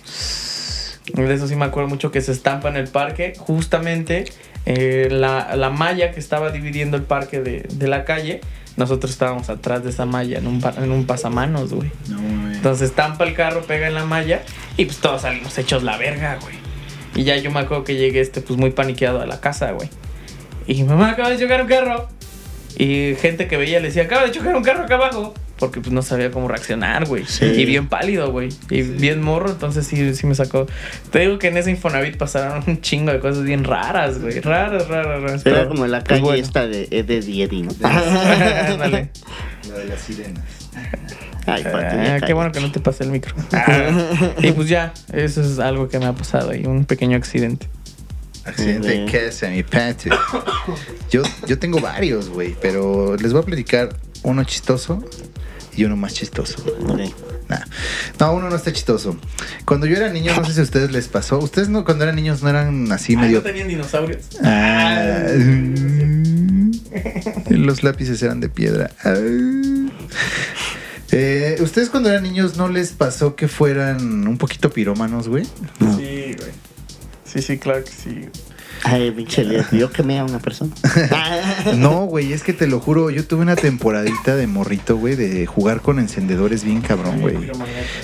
[1.13, 3.33] De eso sí me acuerdo mucho que se estampa en el parque.
[3.37, 4.25] Justamente
[4.65, 8.41] eh, la, la malla que estaba dividiendo el parque de, de la calle.
[8.75, 11.91] Nosotros estábamos atrás de esa malla en un, en un pasamanos, güey.
[12.09, 12.57] No, mames.
[12.57, 14.41] Entonces estampa el carro, pega en la malla
[14.77, 16.55] y pues todos salimos hechos la verga, güey.
[17.15, 19.89] Y ya yo me acuerdo que llegué este pues muy paniqueado a la casa, güey.
[20.65, 22.09] Y mamá acaba de chocar un carro.
[22.77, 25.33] Y gente que veía le decía, acaba de chocar un carro acá abajo.
[25.59, 27.25] Porque pues no sabía cómo reaccionar, güey.
[27.25, 27.45] Sí.
[27.45, 28.49] Y bien pálido, güey.
[28.69, 30.65] Y bien morro, entonces sí, sí me sacó.
[31.11, 34.39] Te digo que en ese Infonavit pasaron un chingo de cosas bien raras, güey.
[34.41, 35.45] Raras, raras, raras.
[35.45, 36.43] Era Pero, como la pues, calle bueno.
[36.43, 37.71] esta de Ed y Eddie, ¿no?
[37.87, 39.09] Ándale.
[39.69, 40.43] La de las sirenas.
[41.45, 43.35] Ay, Ah, qué bueno que no te pasé el micro.
[43.51, 43.89] Ah,
[44.41, 47.67] y pues ya, eso es algo que me ha pasado ahí, un pequeño accidente.
[48.45, 49.11] Accidente de Ujú.
[49.11, 49.63] casa, mi.
[51.09, 55.03] Yo, yo tengo varios, güey, pero les voy a platicar uno chistoso
[55.75, 56.63] y uno más chistoso.
[57.49, 57.59] Nah.
[58.19, 59.17] No, uno no está chistoso.
[59.65, 61.39] Cuando yo era niño, no sé si a ustedes les pasó.
[61.39, 63.37] Ustedes no, cuando eran niños no eran así Ah, medio.
[63.37, 64.23] ¿No tenían dinosaurios?
[64.43, 65.23] Ah,
[67.49, 68.91] los lápices eran de piedra.
[69.03, 69.15] Ah.
[71.11, 75.45] Eh, ¿Ustedes cuando eran niños no les pasó que fueran un poquito pirómanos, güey?
[75.79, 75.95] No.
[75.97, 76.51] Sí, güey.
[77.33, 78.29] Sí, sí, claro que sí.
[78.83, 80.71] Ay, pinche yo quemé a una persona.
[81.77, 85.45] No, güey, es que te lo juro, yo tuve una temporadita de morrito, güey, de
[85.45, 87.35] jugar con encendedores bien cabrón, güey.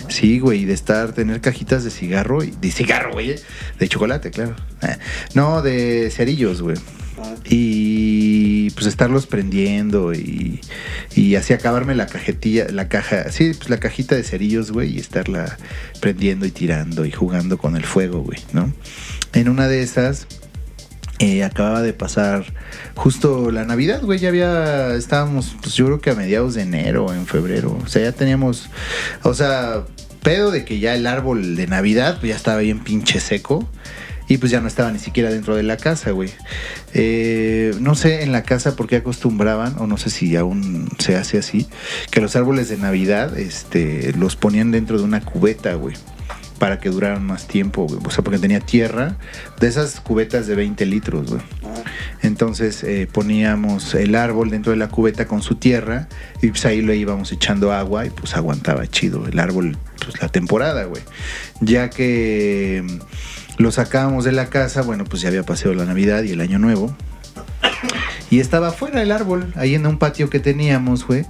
[0.07, 3.35] Sí, güey, de estar, tener cajitas de cigarro, y, de cigarro, güey,
[3.77, 4.55] de chocolate, claro.
[4.81, 4.97] Eh,
[5.33, 6.77] No, de cerillos, güey.
[7.45, 10.61] Y pues estarlos prendiendo y,
[11.15, 14.99] y así acabarme la cajetilla, la caja, sí, pues la cajita de cerillos, güey, y
[14.99, 15.57] estarla
[15.99, 18.71] prendiendo y tirando y jugando con el fuego, güey, ¿no?
[19.33, 20.27] En una de esas,
[21.19, 22.45] eh, acababa de pasar
[22.95, 27.13] justo la Navidad, güey, ya había, estábamos, pues yo creo que a mediados de enero,
[27.13, 28.69] en febrero, o sea, ya teníamos,
[29.23, 29.83] o sea,
[30.21, 33.67] pedo de que ya el árbol de Navidad pues, ya estaba bien pinche seco.
[34.29, 36.29] Y pues ya no estaba ni siquiera dentro de la casa, güey.
[36.93, 41.15] Eh, no sé en la casa por qué acostumbraban, o no sé si aún se
[41.15, 41.67] hace así,
[42.11, 45.95] que los árboles de Navidad este, los ponían dentro de una cubeta, güey.
[46.59, 47.99] Para que duraran más tiempo, güey.
[48.05, 49.17] O sea, porque tenía tierra
[49.59, 51.41] de esas cubetas de 20 litros, güey.
[52.21, 56.07] Entonces eh, poníamos el árbol dentro de la cubeta con su tierra
[56.41, 60.27] y pues ahí le íbamos echando agua y pues aguantaba chido el árbol, pues la
[60.27, 61.01] temporada, güey.
[61.61, 62.83] Ya que
[63.59, 66.59] lo sacábamos de la casa, bueno, pues ya había pasado la Navidad y el Año
[66.59, 66.95] Nuevo.
[68.31, 71.25] Y estaba afuera el árbol, ahí en un patio que teníamos, güey.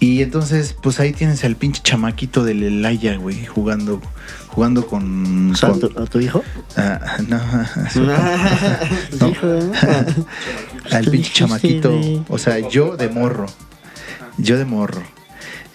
[0.00, 4.00] Y entonces, pues ahí tienes al pinche chamaquito del Elaya, güey, jugando,
[4.48, 5.54] jugando con...
[5.60, 6.42] Con- ¿tu, a tu hijo?
[6.76, 7.40] Ah, no,
[9.18, 9.46] ¿Tu hijo?
[10.92, 12.24] al pinche chamaquito.
[12.28, 13.46] O sea, yo de morro.
[14.38, 15.02] Yo de morro.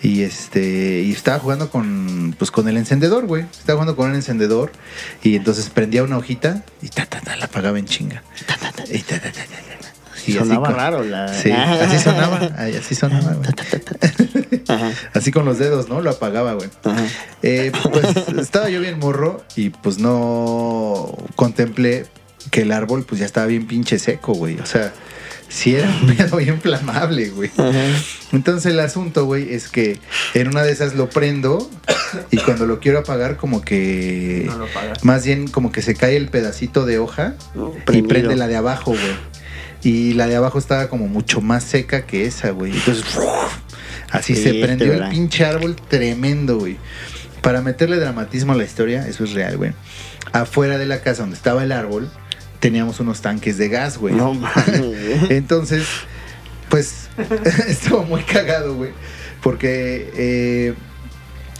[0.01, 1.01] Y este.
[1.01, 2.33] Y estaba jugando con.
[2.37, 3.43] Pues con el encendedor, güey.
[3.43, 4.71] Estaba jugando con un encendedor.
[5.23, 8.23] Y entonces prendía una hojita y ta, ta, ta, la apagaba en chinga.
[8.39, 9.43] Y ta, ta, ta, ta, ta.
[10.27, 11.33] Y así Sonaba con- raro la...
[11.33, 12.51] Sí, así sonaba.
[12.57, 13.49] ay, Así sonaba, güey.
[14.67, 16.01] Ajá, Así con los dedos, ¿no?
[16.01, 16.69] Lo apagaba, güey.
[16.83, 17.03] ajá.
[17.41, 18.05] Eh, pues
[18.37, 22.05] estaba yo bien morro y pues no contemplé
[22.51, 24.59] que el árbol pues ya estaba bien pinche seco, güey.
[24.59, 24.93] O sea,
[25.49, 27.51] sí era un pedo bien flamable, güey.
[28.31, 29.99] Entonces el asunto, güey, es que
[30.33, 31.69] en una de esas lo prendo
[32.31, 34.43] y cuando lo quiero apagar como que...
[34.45, 34.67] No lo.
[35.03, 37.35] Más bien como que se cae el pedacito de hoja
[37.91, 39.29] y prende la de abajo, güey.
[39.81, 42.73] Y la de abajo estaba como mucho más seca que esa, güey.
[42.73, 43.05] Entonces,
[44.11, 46.77] así Sí, se prendió el pinche árbol tremendo, güey.
[47.41, 49.71] Para meterle dramatismo a la historia, eso es real, güey.
[50.33, 52.11] Afuera de la casa donde estaba el árbol,
[52.59, 54.13] teníamos unos tanques de gas, güey.
[54.13, 54.81] No mames.
[55.29, 55.85] Entonces,
[56.69, 57.09] pues,
[57.67, 58.91] estuvo muy cagado, güey.
[59.41, 60.73] Porque eh,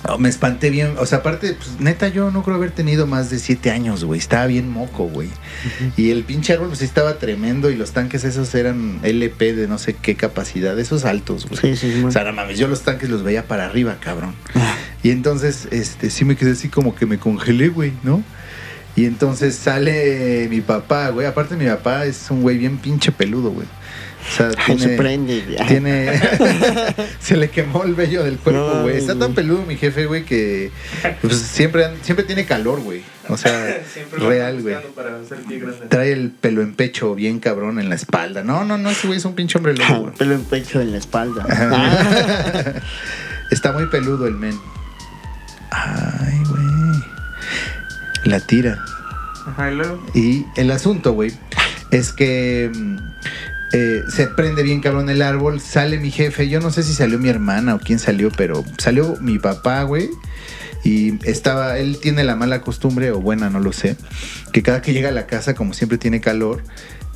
[0.07, 0.95] oh, me espanté bien.
[0.97, 4.19] O sea, aparte, pues, neta, yo no creo haber tenido más de siete años, güey.
[4.19, 5.29] Estaba bien moco, güey.
[5.95, 7.69] Y el pinche árbol, pues, sí estaba tremendo.
[7.69, 10.77] Y los tanques esos eran LP de no sé qué capacidad.
[10.77, 11.61] Esos altos, güey.
[11.61, 12.03] Sí, sí, sí.
[12.03, 14.35] O sea, no mames, yo los tanques los veía para arriba, cabrón.
[15.01, 18.21] Y entonces, este, sí me quedé así como que me congelé, güey, ¿no?
[18.99, 21.25] Y entonces sale mi papá, güey.
[21.25, 23.65] Aparte, mi papá es un güey bien pinche peludo, güey.
[23.65, 25.41] O sea, Se tiene, prende.
[25.69, 26.11] tiene
[27.21, 28.97] se le quemó el vello del cuerpo, No, güey.
[28.97, 30.71] Está tan peludo mi jefe, güey, que
[31.21, 33.01] pues, siempre, siempre tiene calor, güey.
[33.29, 33.79] O sea,
[34.17, 34.75] real, güey.
[35.87, 38.43] Trae el pelo en pecho bien cabrón en la espalda.
[38.43, 40.13] No, no, no, ese güey es un pinche hombre lobo, güey.
[40.15, 41.45] Pelo en pecho en la espalda.
[43.49, 44.59] Está muy peludo el men.
[45.71, 46.68] Ay, güey.
[48.23, 48.83] La tira.
[49.45, 50.03] Ajá, y luego.
[50.13, 51.31] Y el asunto, güey,
[51.91, 52.97] es que mm,
[53.73, 57.19] eh, se prende bien cabrón el árbol, sale mi jefe, yo no sé si salió
[57.19, 60.09] mi hermana o quién salió, pero salió mi papá, güey.
[60.83, 63.97] Y estaba, él tiene la mala costumbre, o buena, no lo sé,
[64.53, 66.63] que cada que llega a la casa, como siempre tiene calor,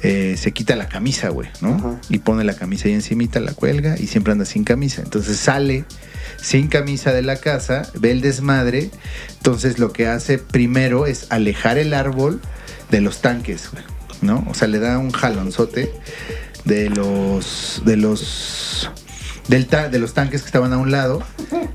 [0.01, 1.75] eh, se quita la camisa, güey, ¿no?
[1.75, 2.01] Ajá.
[2.09, 5.01] Y pone la camisa ahí encimita, la cuelga y siempre anda sin camisa.
[5.01, 5.85] Entonces sale
[6.41, 8.91] sin camisa de la casa, ve el desmadre.
[9.37, 12.41] Entonces lo que hace primero es alejar el árbol
[12.91, 13.83] de los tanques, güey,
[14.21, 14.45] ¿no?
[14.49, 15.89] O sea, le da un jalonzote
[16.65, 18.91] de los de los
[19.47, 21.23] del de los tanques que estaban a un lado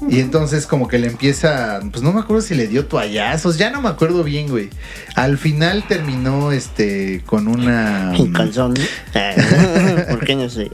[0.09, 3.71] y entonces como que le empieza, pues no me acuerdo si le dio toallazos, ya
[3.71, 4.71] no me acuerdo bien, güey.
[5.17, 8.75] Al final terminó este con una En calzón.
[10.11, 10.71] ¿Por qué no sé?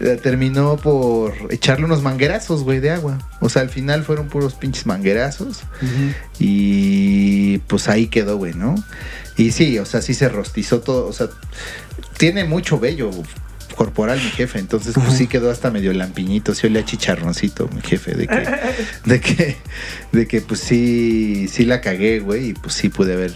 [0.22, 3.18] Terminó por echarle unos manguerazos, güey, de agua.
[3.40, 5.60] O sea, al final fueron puros pinches manguerazos.
[6.38, 8.74] Y pues ahí quedó, güey, ¿no?
[9.36, 11.06] Y sí, o sea, sí se rostizó todo.
[11.06, 11.28] O sea,
[12.18, 13.10] tiene mucho vello
[13.74, 18.14] corporal mi jefe, entonces pues sí quedó hasta medio lampiñito, sí olía chicharroncito mi jefe,
[18.14, 18.48] de que,
[19.04, 19.56] de que,
[20.12, 23.34] de que pues sí, sí la cagué, güey, y pues sí pude haber,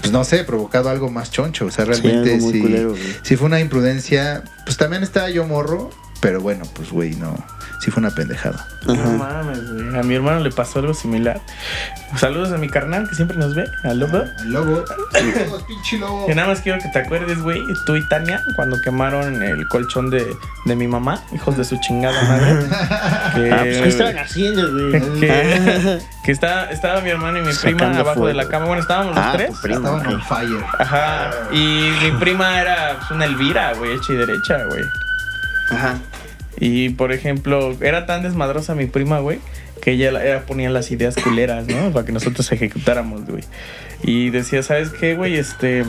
[0.00, 3.02] pues no sé, provocado algo más choncho, o sea, realmente sí, culero, güey.
[3.22, 5.90] sí fue una imprudencia, pues también estaba yo morro,
[6.20, 7.36] pero bueno, pues güey, no,
[7.82, 8.64] sí fue una pendejada.
[8.86, 9.98] No mames, güey.
[9.98, 11.40] A mi hermano le pasó algo similar.
[12.16, 14.22] Saludos a mi carnal que siempre nos ve, al lobo.
[14.40, 16.26] El lobo, Saludos, pinche lobo.
[16.26, 20.10] Que nada más quiero que te acuerdes, güey, tú y Tania, cuando quemaron el colchón
[20.10, 22.66] de, de mi mamá, hijos de su chingada madre.
[23.34, 25.20] que, Ah, pues, ¿qué estaban haciendo, güey?
[25.20, 28.66] que, que está, estaba mi hermano y mi prima abajo de la cama.
[28.66, 29.50] Bueno, estábamos los Ah, tres.
[29.60, 30.64] prima, Estaban on fire.
[30.78, 31.30] Ajá.
[31.50, 34.84] Y mi prima era pues, una Elvira, güey, hecha y derecha, güey.
[35.70, 35.94] Ajá.
[36.64, 39.40] Y por ejemplo, era tan desmadrosa mi prima, güey,
[39.82, 41.90] que ella, ella ponía las ideas culeras, ¿no?
[41.90, 43.42] Para que nosotros ejecutáramos, güey.
[44.04, 45.36] Y decía, ¿sabes qué, güey?
[45.36, 45.84] Este.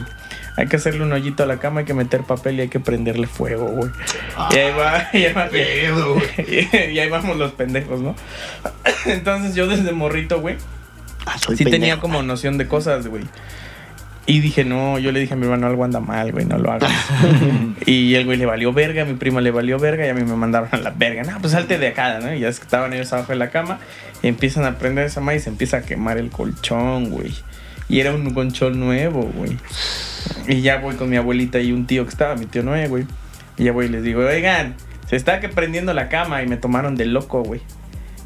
[0.58, 2.80] Hay que hacerle un hoyito a la cama, hay que meter papel y hay que
[2.80, 3.92] prenderle fuego, güey.
[4.52, 6.68] Y ahí va, y ahí va, Pedo, güey.
[6.96, 8.16] y ahí vamos los pendejos, ¿no?
[9.06, 10.58] Entonces yo desde morrito, güey,
[11.28, 11.70] Ah, sí pendejo.
[11.70, 13.24] tenía como noción de cosas, güey.
[14.26, 16.72] Y dije, no, yo le dije a mi hermano, algo anda mal, güey, no lo
[16.72, 16.92] hagas.
[17.86, 20.24] y el güey le valió verga, a mi prima le valió verga y a mí
[20.24, 21.24] me mandaron a la verga.
[21.24, 22.34] No, pues salte de acá, ¿no?
[22.34, 23.80] Y ya estaban ellos abajo de la cama
[24.22, 27.34] y empiezan a prender esa madre y se empieza a quemar el colchón, güey.
[27.90, 29.58] Y era un colchón nuevo, güey.
[30.48, 33.06] Y ya voy con mi abuelita y un tío que estaba, mi tío Noé, güey.
[33.58, 34.76] Y ya voy y les digo, oigan,
[35.10, 37.62] se está que prendiendo la cama y me tomaron de loco, güey.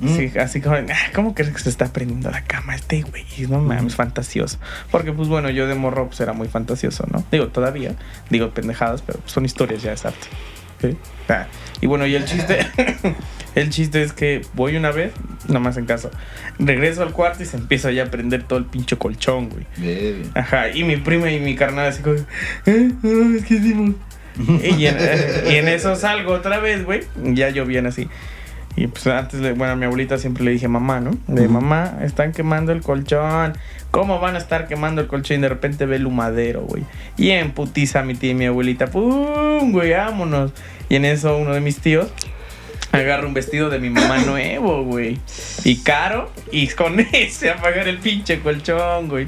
[0.05, 0.83] Sí, así como, ah,
[1.13, 3.25] ¿cómo crees que se está prendiendo la cama este güey?
[3.49, 4.59] No mames, fantasioso.
[4.91, 7.23] Porque, pues bueno, yo de morro pues, era muy fantasioso, ¿no?
[7.31, 7.95] Digo, todavía,
[8.29, 10.27] digo pendejadas, pero son historias, ya es arte.
[10.81, 10.97] ¿sí?
[11.29, 11.47] Ah,
[11.81, 12.59] y bueno, y el chiste,
[13.55, 15.13] el chiste es que voy una vez,
[15.47, 16.11] nomás en caso,
[16.59, 19.65] regreso al cuarto y se empieza ya a prender todo el pinche colchón, güey.
[20.35, 22.15] Ajá, y mi prima y mi carnal así como,
[22.65, 22.91] ¿eh?
[23.47, 23.95] Que hicimos.
[24.37, 24.97] y, en,
[25.49, 27.01] y en eso salgo otra vez, güey.
[27.15, 28.07] Ya llovían así.
[28.77, 31.11] Y pues antes, le- bueno, a mi abuelita siempre le dije mamá, ¿no?
[31.27, 33.57] De mamá, están quemando el colchón.
[33.91, 35.39] ¿Cómo van a estar quemando el colchón?
[35.39, 36.83] Y de repente ve el humadero, güey.
[37.17, 39.71] Y en putiza mi tía y mi abuelita, ¡pum!
[39.71, 40.51] Güey, vámonos.
[40.89, 42.07] Y en eso uno de mis tíos
[42.91, 45.17] agarra un vestido de mi mamá nuevo, güey.
[45.63, 46.31] Y caro.
[46.51, 49.25] Y con ese apagar el pinche colchón, güey.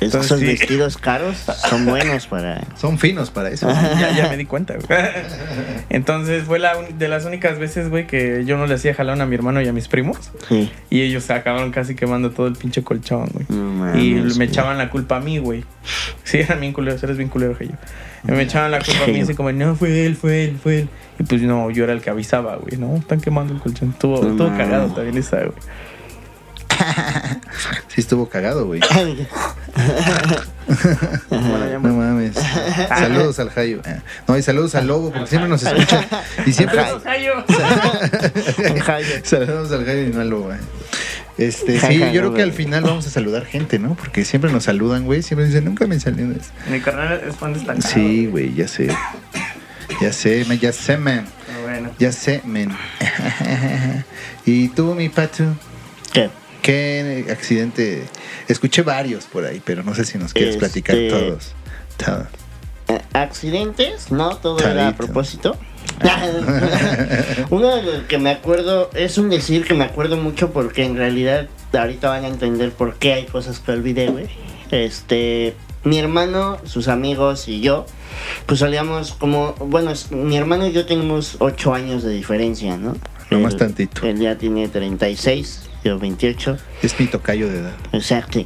[0.00, 0.44] Esos sí.
[0.44, 1.36] vestidos caros
[1.68, 2.62] son buenos para.
[2.76, 3.68] Son finos para eso.
[3.68, 4.86] ya, ya me di cuenta, güey.
[5.90, 9.20] Entonces fue la un- de las únicas veces, güey, que yo no le hacía jalón
[9.20, 10.30] a mi hermano y a mis primos.
[10.48, 10.70] Sí.
[10.90, 13.46] Y ellos se acabaron casi quemando todo el pinche colchón, güey.
[13.48, 14.48] No y me güey.
[14.48, 15.64] echaban la culpa a mí, güey.
[16.24, 17.72] Sí, eran bien culeros, eres bien culero que yo.
[18.26, 20.80] Y me echaban la culpa a mí, así como, no, fue él, fue él, fue
[20.80, 20.88] él.
[21.18, 22.96] Y pues no, yo era el que avisaba, güey, ¿no?
[22.96, 23.90] Están quemando el colchón.
[23.90, 25.52] Estuvo, No estuvo cagado también esa, güey.
[27.88, 28.80] Sí estuvo cagado, güey.
[31.30, 32.34] Bueno, No mames.
[32.88, 33.80] Saludos al Jayo.
[34.26, 36.06] No, y saludos al Lobo, porque siempre nos escucha.
[36.46, 36.80] Y siempre.
[36.80, 37.44] Al Jayo.
[39.24, 40.52] Saludos al Jayo y no al Lobo.
[40.52, 40.58] eh.
[41.38, 43.94] Este, sí, yo creo que al final vamos a saludar gente, ¿no?
[43.94, 45.22] Porque siempre nos saludan, güey.
[45.22, 46.36] Siempre dicen, nunca me salieron.
[46.68, 47.80] Mi carnal es fan destacado.
[47.86, 48.88] Sí, güey, ya sé.
[50.00, 51.26] Ya sé, me- ya sé, man.
[51.62, 51.90] Bueno.
[51.98, 52.70] Ya sé, men.
[54.46, 55.44] y tú, mi Patu,
[56.12, 56.28] ¿Qué?
[56.62, 58.04] ¿Qué accidente?
[58.48, 61.52] Escuché varios por ahí, pero no sé si nos quieres Este- platicar todos.
[61.96, 62.26] Todos.
[62.88, 64.10] Eh, ¿Accidentes?
[64.10, 65.56] No, todo era a propósito.
[67.50, 70.96] Uno de los que me acuerdo es un decir que me acuerdo mucho porque en
[70.96, 74.26] realidad ahorita van a entender por qué hay cosas que olvidé, güey.
[74.70, 77.86] Este, mi hermano, sus amigos y yo,
[78.46, 82.96] pues salíamos como, bueno, mi hermano y yo tenemos 8 años de diferencia, ¿no?
[83.30, 84.06] Nomás Él- tantito.
[84.06, 86.56] Él ya tiene 36, yo 28.
[86.82, 87.72] Es mi tocayo de edad.
[87.92, 88.40] Exacto,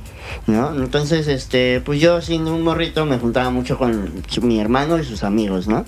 [0.47, 0.75] ¿no?
[0.75, 5.23] Entonces, este, pues yo siendo un morrito me juntaba mucho con mi hermano y sus
[5.25, 5.85] amigos, ¿no?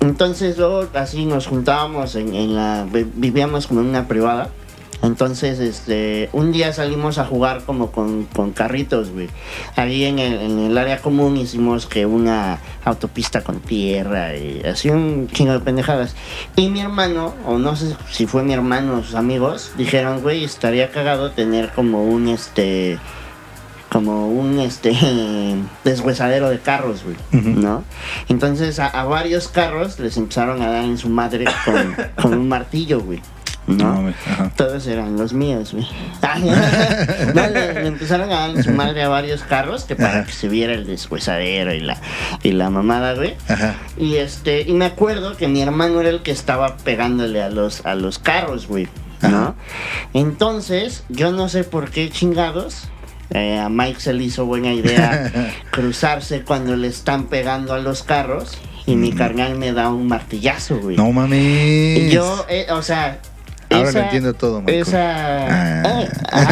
[0.00, 4.50] Entonces luego así nos juntábamos en, en la, vi- vivíamos como en una privada.
[5.02, 9.28] Entonces, este, un día salimos a jugar como con, con carritos, güey.
[9.74, 14.90] Ahí en el, en el área común hicimos que una autopista con tierra y así
[14.90, 16.14] un chingo de pendejadas.
[16.54, 20.44] Y mi hermano, o no sé si fue mi hermano o sus amigos, dijeron, güey,
[20.44, 22.98] estaría cagado tener como un, este,
[23.90, 24.92] como un este
[25.84, 27.16] deshuesadero de carros, güey.
[27.42, 27.82] ¿no?
[28.28, 32.48] Entonces a, a varios carros les empezaron a dar en su madre con, con un
[32.48, 33.20] martillo, güey.
[33.66, 34.08] ¿No?
[34.26, 34.50] ajá.
[34.56, 35.86] Todos eran los míos, güey.
[37.34, 40.24] no, le, le empezaron a dar su madre a varios carros que para Ajá.
[40.24, 41.96] que se viera el deshuesadero y la,
[42.42, 43.34] y la mamada, güey.
[43.48, 43.76] Ajá.
[43.96, 47.84] Y este, y me acuerdo que mi hermano era el que estaba pegándole a los,
[47.86, 48.88] a los carros, güey.
[49.22, 49.54] ¿No?
[50.14, 52.88] Entonces, yo no sé por qué chingados.
[53.30, 55.32] eh, a Mike se le hizo buena idea
[55.70, 59.16] cruzarse cuando le están pegando a los carros y mi Mm.
[59.16, 60.96] carnal me da un martillazo, güey.
[60.96, 61.98] No mames.
[62.00, 63.20] Y yo, eh, o sea.
[63.74, 64.62] Ahora esa- lo entiendo todo.
[64.66, 66.08] Esa, Ah.
[66.32, 66.48] ah,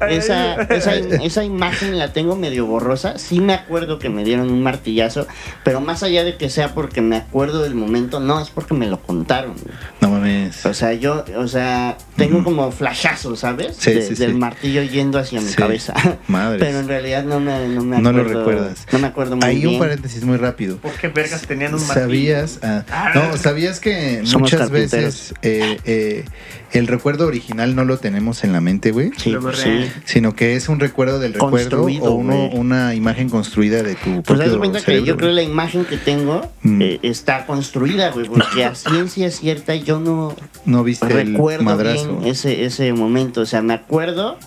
[0.10, 3.18] esa, esa, esa imagen la tengo medio borrosa.
[3.18, 5.26] Sí me acuerdo que me dieron un martillazo,
[5.64, 8.86] pero más allá de que sea porque me acuerdo del momento, no, es porque me
[8.86, 9.54] lo contaron.
[10.00, 10.64] No mames.
[10.66, 13.76] O sea, yo, o sea, tengo como flashazos, ¿sabes?
[13.78, 14.36] Sí, De- sí, del sí.
[14.38, 15.54] martillo yendo hacia mi Sí.
[15.56, 15.94] cabeza.
[16.28, 16.62] Madres.
[16.64, 18.28] Pero en realidad no me, no me No acuerdo.
[18.32, 18.86] lo recuerdas.
[18.92, 19.68] No me acuerdo muy Hay bien.
[19.74, 20.76] un paréntesis muy rápido.
[20.78, 22.02] ¿Por qué vergas tenían un martillo?
[22.06, 22.58] ¿Sabías?
[22.62, 26.24] ah, no, ¿sabías que Somos muchas veces eh, eh,
[26.72, 29.10] el recuerdo original no lo tenemos en la mente, güey?
[29.16, 29.90] Sí, sí.
[30.04, 34.38] Sino que es un recuerdo del recuerdo o uno- una imagen construida de tu Pues
[34.40, 35.44] haz de propio cuenta que cerebro, yo creo güey.
[35.46, 36.82] la imagen que tengo Mm.
[36.82, 40.34] eh, está construida, güey, porque a ciencia cierta yo no
[40.64, 42.16] No viste el recuerdo madrazo.
[42.18, 43.42] bien ese, ese momento.
[43.42, 44.38] O sea, me acuerdo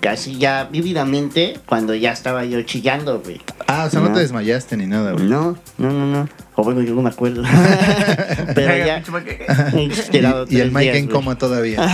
[0.00, 3.40] casi ya vívidamente cuando ya estaba yo chillando, güey.
[3.66, 4.14] Ah, o sea, no No.
[4.14, 5.24] te desmayaste ni nada, güey.
[5.26, 6.28] No, no, no, no.
[6.60, 7.44] O bueno, yo no me acuerdo.
[8.52, 9.00] Pero ya
[9.78, 11.78] Y, y el Mike días, en coma todavía.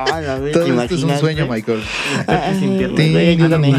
[0.00, 1.46] Ah, Todo ¿te esto es un sueño?
[1.48, 1.80] Michael.
[2.26, 3.68] Ay, sin ayúdame.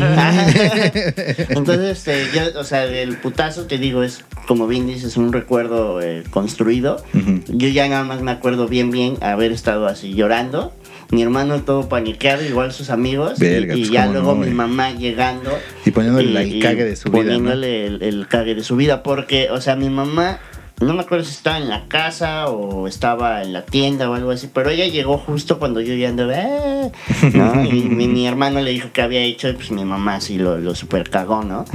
[1.49, 6.01] Entonces, este, yo, o sea, el putazo, te digo, es, como bien dices, un recuerdo
[6.01, 7.03] eh, construido.
[7.47, 10.73] Yo ya nada más me acuerdo bien, bien haber estado así llorando.
[11.11, 13.33] Mi hermano todo paniqueado, igual sus amigos.
[13.37, 14.53] y- Verga, y, pues, ya luego no, mi güey.
[14.53, 15.57] mamá llegando.
[15.85, 17.27] Y poniéndole y- el cague de su vida, ¿no?
[17.29, 19.01] Poniéndole el, el cague de su vida.
[19.01, 20.39] Porque, o sea, mi mamá,
[20.81, 24.31] no me acuerdo si estaba en la casa o estaba en la tienda o algo
[24.31, 26.33] así, pero ella llegó justo cuando yo ya andaba.
[26.37, 26.89] "Ah",
[27.33, 27.63] ¿no?
[27.69, 30.57] Y mi, mi hermano le dijo que había hecho, y pues mi mamá sí lo,
[30.57, 31.65] lo super cagó, ¿no?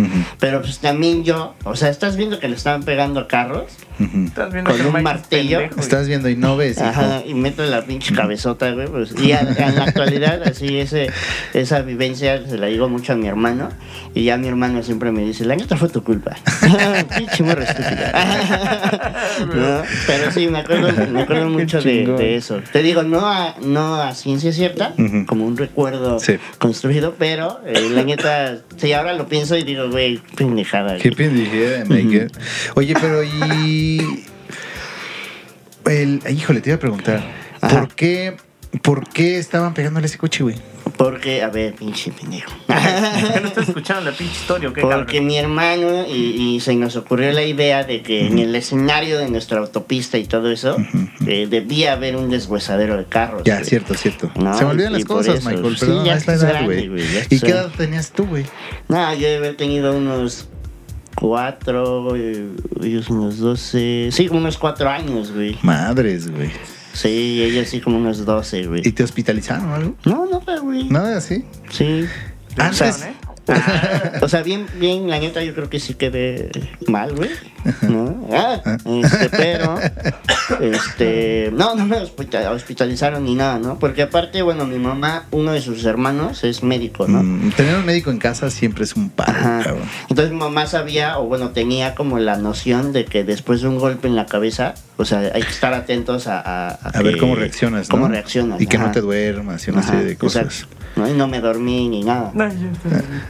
[0.41, 3.73] Pero pues también yo, o sea, estás viendo que le estaban pegando a carros.
[4.27, 5.59] Estás viendo Con un martillo.
[5.61, 5.81] pendejo.
[5.81, 6.87] Estás viendo y no ves, hijo.
[6.87, 8.89] Ajá, y meto la pinche cabezota, güey.
[8.89, 11.11] Pues, y a- en la actualidad, así, ese,
[11.53, 13.69] esa vivencia se la digo mucho a mi hermano.
[14.13, 16.35] Y ya mi hermano siempre me dice: La neta fue tu culpa.
[17.19, 18.91] pinche morra estúpida.
[19.55, 19.83] ¿No?
[20.07, 22.61] Pero sí, me acuerdo, me acuerdo mucho de, eso.
[22.73, 24.95] Te digo, no a, no a ciencia cierta,
[25.27, 26.37] como un recuerdo Sí.
[26.59, 30.99] construido, pero eh, la neta, sí, ahora lo pienso y digo, güey, pendejada.
[30.99, 32.31] Qué pendejada, Michael.
[32.75, 34.25] Oye, pero y.
[35.87, 37.23] El, híjole, te iba a preguntar.
[37.61, 37.81] Ajá.
[37.81, 38.37] ¿Por qué,
[38.83, 40.57] ¿Por qué estaban pegándole ese coche, güey?
[40.97, 42.53] Porque, a ver, pinche pendejo.
[42.69, 45.27] ¿Ya no estás escuchando la pinche historia o qué, Porque cabrón?
[45.27, 49.29] mi hermano y, y se nos ocurrió la idea de que en el escenario de
[49.29, 50.77] nuestra autopista y todo eso
[51.27, 53.43] eh, debía haber un deshuesadero de carros.
[53.45, 53.65] Ya, güey.
[53.67, 54.31] cierto, cierto.
[54.37, 55.51] No, Se me olvidan y las por cosas, eso.
[55.51, 55.77] Michael.
[55.77, 57.03] Sí, Perdón, ya es la edad, grande, güey.
[57.31, 58.45] ¿Y qué edad tenías tú, güey?
[58.89, 60.49] No, yo debe haber tenido unos
[61.17, 62.49] cuatro, eh,
[62.83, 65.59] ellos unos doce, sí, unos cuatro años, güey.
[65.63, 66.51] Madres, güey.
[66.95, 68.81] Sí, ellos sí como unos doce, güey.
[68.85, 69.95] ¿Y te hospitalizaron o algo?
[70.07, 70.85] No, no, güey.
[70.89, 71.45] Nada así.
[71.71, 72.07] Sí.
[72.57, 76.51] Antes- O sea, O sea, bien, bien, la neta, yo creo que sí quedé
[76.87, 77.29] mal, güey.
[77.83, 78.29] ¿No?
[78.33, 79.77] Ah, este, pero,
[80.61, 83.79] este, no, no me hospita- hospitalizaron ni nada, ¿no?
[83.79, 87.23] Porque aparte, bueno, mi mamá, uno de sus hermanos es médico, ¿no?
[87.23, 89.77] Mm, tener un médico en casa siempre es un paro.
[90.09, 93.79] Entonces mi mamá sabía, o bueno, tenía como la noción de que después de un
[93.79, 96.41] golpe en la cabeza, o sea, hay que estar atentos a...
[96.41, 97.93] A, A ver que- cómo reaccionas, ¿no?
[97.97, 98.61] Cómo reaccionas.
[98.61, 100.45] Y que no te duermas y una Ajá, serie de cosas.
[100.45, 101.09] exacto, ¿no?
[101.09, 102.31] Y no me dormí ni nada.
[102.35, 102.55] No, yo-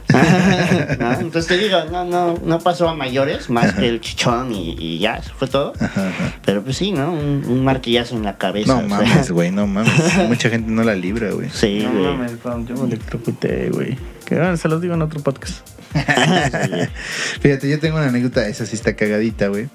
[0.99, 1.11] ¿no?
[1.19, 4.99] Entonces te digo, no, no, no pasó a mayores, más que el chichón y, y
[4.99, 5.73] ya, eso fue todo.
[5.79, 6.33] Ajá, ajá.
[6.45, 7.11] Pero pues sí, ¿no?
[7.13, 8.81] Un, un martillazo en la cabeza.
[8.81, 9.91] No mames, güey, no mames.
[10.27, 11.49] Mucha gente no la libra, güey.
[11.51, 12.03] Sí, No güey.
[12.17, 12.31] mames,
[12.67, 13.97] yo me electrocuté, güey.
[14.25, 15.67] Que ah, se los digo en otro podcast.
[17.41, 19.67] Fíjate, yo tengo una anécdota, esa sí está cagadita, güey.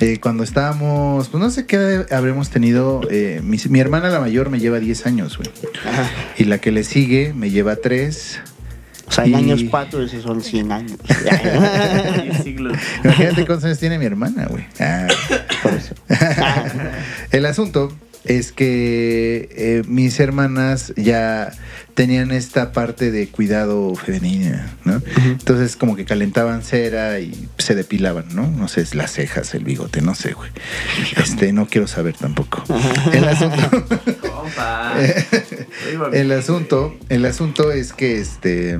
[0.00, 3.00] Eh, cuando estábamos, pues no sé qué edad habremos tenido.
[3.10, 5.50] eh, mi, mi hermana la mayor me lleva 10 años, güey.
[5.84, 6.08] Ajá.
[6.36, 8.40] Y la que le sigue me lleva 3.
[9.08, 10.98] O sea, en Y- años pato, esos son 100 años.
[13.04, 14.64] Imagínate cuántos años tiene mi hermana, güey.
[14.80, 15.06] Ah.
[15.62, 15.94] Por eso.
[17.30, 17.92] El asunto
[18.28, 21.50] es que eh, mis hermanas ya
[21.94, 25.02] tenían esta parte de cuidado femenina, ¿no?
[25.24, 28.48] Entonces como que calentaban cera y se depilaban, ¿no?
[28.48, 30.50] No sé, las cejas, el bigote, no sé, güey.
[31.16, 32.62] Este, no quiero saber tampoco.
[33.12, 33.86] El asunto,
[36.12, 38.78] el asunto, el asunto es que este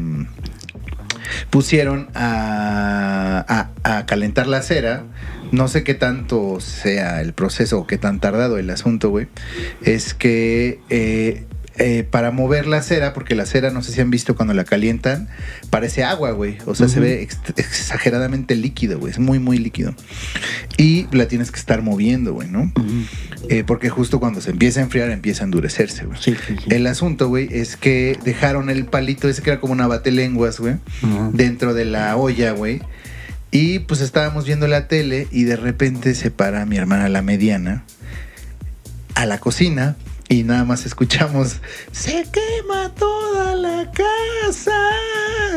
[1.51, 3.44] pusieron a,
[3.84, 5.05] a- a calentar la cera.
[5.53, 9.26] No sé qué tanto sea el proceso o qué tan tardado el asunto, güey.
[9.82, 11.44] Es que eh,
[11.78, 14.64] eh, para mover la cera, porque la cera, no sé si han visto cuando la
[14.64, 15.28] calientan,
[15.70, 16.59] parece agua, güey.
[16.66, 19.12] O sea, se ve ex- exageradamente líquido, güey.
[19.12, 19.94] Es muy, muy líquido.
[20.76, 22.72] Y la tienes que estar moviendo, güey, ¿no?
[23.49, 26.18] Eh, porque justo cuando se empieza a enfriar, empieza a endurecerse, güey.
[26.20, 26.64] Sí, sí, sí.
[26.74, 30.74] El asunto, güey, es que dejaron el palito ese que era como una batelenguas, güey,
[31.32, 32.82] dentro de la olla, güey.
[33.51, 37.84] Y pues estábamos viendo la tele y de repente se para mi hermana la mediana
[39.14, 39.96] a la cocina
[40.28, 41.57] y nada más escuchamos,
[41.90, 44.76] se quema toda la casa.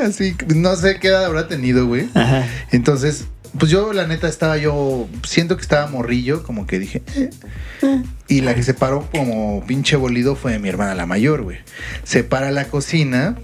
[0.03, 2.09] Así, no sé qué edad habrá tenido, güey.
[2.13, 2.47] Ajá.
[2.71, 3.25] Entonces,
[3.59, 7.29] pues yo la neta estaba yo, siento que estaba morrillo, como que dije, eh.
[8.29, 11.57] y la que se paró como pinche bolido fue mi hermana la mayor, güey.
[12.03, 13.35] Se para la cocina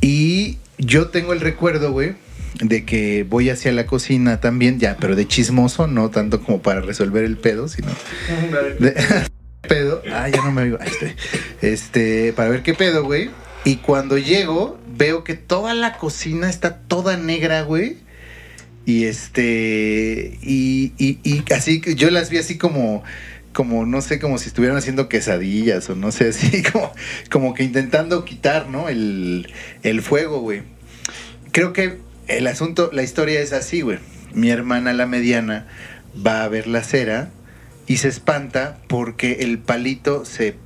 [0.00, 2.16] y yo tengo el recuerdo, güey,
[2.60, 6.80] de que voy hacia la cocina también, ya, pero de chismoso, no tanto como para
[6.80, 7.88] resolver el pedo, sino
[9.66, 10.02] pedo.
[10.12, 10.78] Ah, ya no me oigo.
[10.78, 11.14] Estoy.
[11.60, 13.30] Este, para ver qué pedo, güey.
[13.64, 17.98] Y cuando llego, veo que toda la cocina está toda negra, güey.
[18.84, 20.38] Y este.
[20.42, 23.02] Y, y, y así que yo las vi así como.
[23.52, 26.92] Como, no sé, como si estuvieran haciendo quesadillas o no sé, así como,
[27.30, 28.90] como que intentando quitar, ¿no?
[28.90, 29.50] El,
[29.82, 30.62] el fuego, güey.
[31.52, 31.96] Creo que
[32.28, 33.98] el asunto, la historia es así, güey.
[34.32, 35.66] Mi hermana, la mediana,
[36.24, 37.30] va a ver la cera
[37.86, 40.56] y se espanta porque el palito se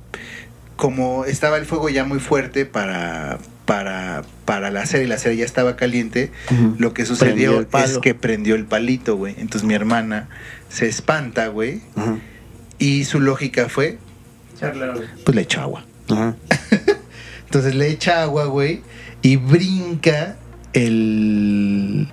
[0.75, 5.35] como estaba el fuego ya muy fuerte para para para la cera y la cera
[5.35, 6.31] ya estaba caliente,
[6.77, 9.35] lo que sucedió es que prendió el palito, güey.
[9.37, 10.27] Entonces mi hermana
[10.69, 11.81] se espanta, güey,
[12.79, 13.99] y su lógica fue,
[15.23, 15.85] pues le echó agua.
[17.45, 18.81] Entonces le echa agua, güey,
[19.21, 20.37] y brinca
[20.73, 22.07] el,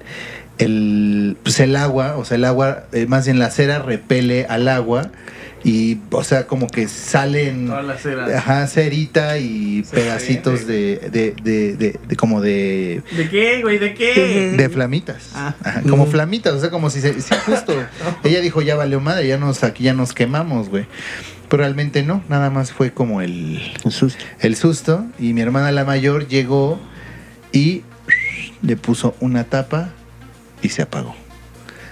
[0.58, 4.68] el, pues el agua, o sea, el agua, eh, más bien la cera repele al
[4.68, 5.10] agua
[5.64, 8.38] y, o sea, como que salen, Toda la cera.
[8.38, 13.78] ajá, cerita y pedacitos de, de, de, de- de- como de, ¿De qué, güey?
[13.78, 14.54] ¿De qué?
[14.56, 15.54] de flamitas, Ah.
[15.62, 17.74] Ajá, como flamitas, o sea, como si se, sí, justo,
[18.24, 20.86] ella dijo, ya valió madre, ya nos, aquí ya nos quemamos, güey.
[21.48, 24.22] Pero realmente no, nada más fue como el, susto.
[24.40, 26.78] el susto y mi hermana la mayor llegó
[27.52, 27.82] y
[28.62, 29.90] le puso una tapa
[30.62, 31.14] y se apagó.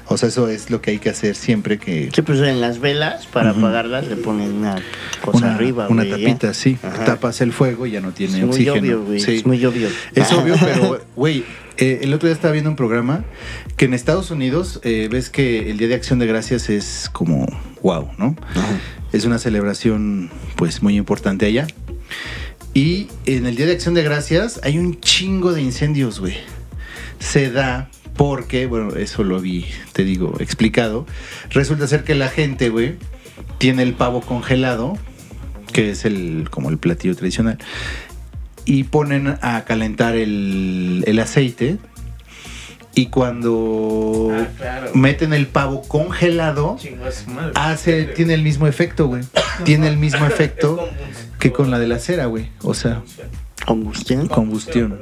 [0.08, 2.78] O sea, eso es lo que hay que hacer siempre que Sí, pues en las
[2.78, 4.76] velas, para apagarlas, le ponen una
[5.20, 6.28] cosa una, arriba, una güey, ya.
[6.28, 7.04] tapita, sí, Ajá.
[7.04, 8.78] tapas el fuego y ya no tiene Es muy oxígeno.
[8.78, 9.20] obvio, güey.
[9.20, 9.34] Sí.
[9.36, 9.88] Es muy obvio.
[10.14, 11.44] Es obvio, pero, güey,
[11.76, 13.24] eh, el otro día estaba viendo un programa
[13.76, 17.44] que en Estados Unidos eh, ves que el Día de Acción de Gracias es como
[17.82, 18.36] wow, ¿no?
[18.54, 18.78] Ajá.
[19.12, 21.66] Es una celebración, pues, muy importante allá.
[22.76, 26.34] Y en el Día de Acción de Gracias hay un chingo de incendios, güey.
[27.18, 29.64] Se da porque, bueno, eso lo vi,
[29.94, 31.06] te digo, explicado.
[31.48, 32.96] Resulta ser que la gente, güey,
[33.56, 34.98] tiene el pavo congelado,
[35.72, 37.56] que es el como el platillo tradicional,
[38.66, 41.78] y ponen a calentar el, el aceite.
[42.94, 44.90] Y cuando Ah, claro.
[44.94, 47.04] meten el pavo congelado, Chingo
[47.54, 49.22] hace, tiene el mismo efecto, güey.
[49.64, 50.86] Tiene el mismo efecto
[51.50, 52.48] que con la de la cera, güey.
[52.62, 53.02] O sea,
[53.64, 54.28] Combustión.
[54.28, 54.98] combustión.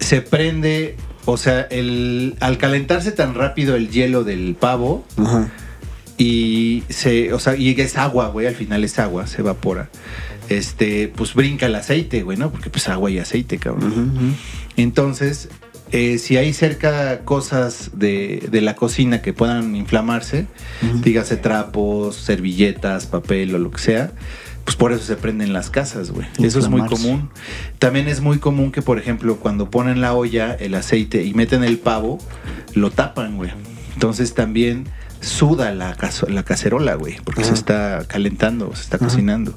[0.00, 5.50] Se prende, o sea, el, al calentarse tan rápido el hielo del pavo Ajá.
[6.18, 9.88] y se, o sea, y es agua, güey, al final es agua, se evapora.
[10.50, 12.50] Este, pues brinca el aceite, güey, ¿no?
[12.50, 14.36] Porque pues agua y aceite, cabrón.
[14.76, 15.48] Entonces,
[15.90, 20.46] eh, si hay cerca cosas de, de la cocina que puedan inflamarse,
[20.82, 20.98] Ujú.
[21.00, 24.12] dígase trapos, servilletas, papel o lo que sea,
[24.64, 26.26] pues por eso se prenden las casas, güey.
[26.42, 27.30] Eso es muy común.
[27.78, 31.64] También es muy común que, por ejemplo, cuando ponen la olla, el aceite y meten
[31.64, 32.18] el pavo,
[32.74, 33.50] lo tapan, güey.
[33.92, 34.88] Entonces también
[35.24, 35.96] suda la,
[36.28, 37.48] la cacerola, güey, porque Ajá.
[37.50, 39.06] se está calentando, se está Ajá.
[39.06, 39.54] cocinando.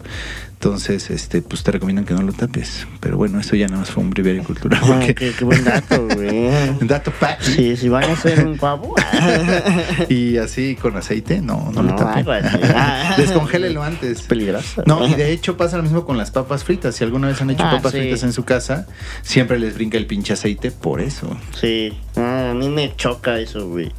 [0.53, 2.87] Entonces, este, pues te recomiendan que no lo tapes.
[2.99, 4.79] Pero bueno, eso ya nada más fue un brivero cultural.
[4.83, 6.49] Ah, porque- qué, qué buen dato, güey.
[6.81, 7.41] Dato pack.
[7.43, 8.95] Sí, si van a hacer un pavo.
[10.09, 12.25] Y así con aceite, no, no, lo tapen.
[12.75, 13.13] ah.
[13.17, 14.19] Descongélelo antes.
[14.19, 14.81] Es peligroso.
[14.87, 16.95] No, y de hecho pasa lo mismo con las papas fritas.
[16.95, 17.99] Si alguna vez han hecho Ah, papas sí.
[17.99, 18.87] fritas en su casa,
[19.21, 21.37] siempre les brinca el pinche aceite por eso.
[21.59, 23.91] Sí, ah, a mí me choca eso, güey.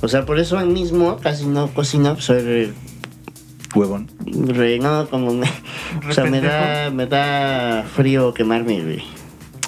[0.00, 2.72] O sea, por eso mismo casi no cocino, pues, soy re,
[3.74, 4.10] Huevón.
[4.26, 5.46] re- no, como me,
[6.08, 9.02] o sea, me da, me da frío quemarme, güey.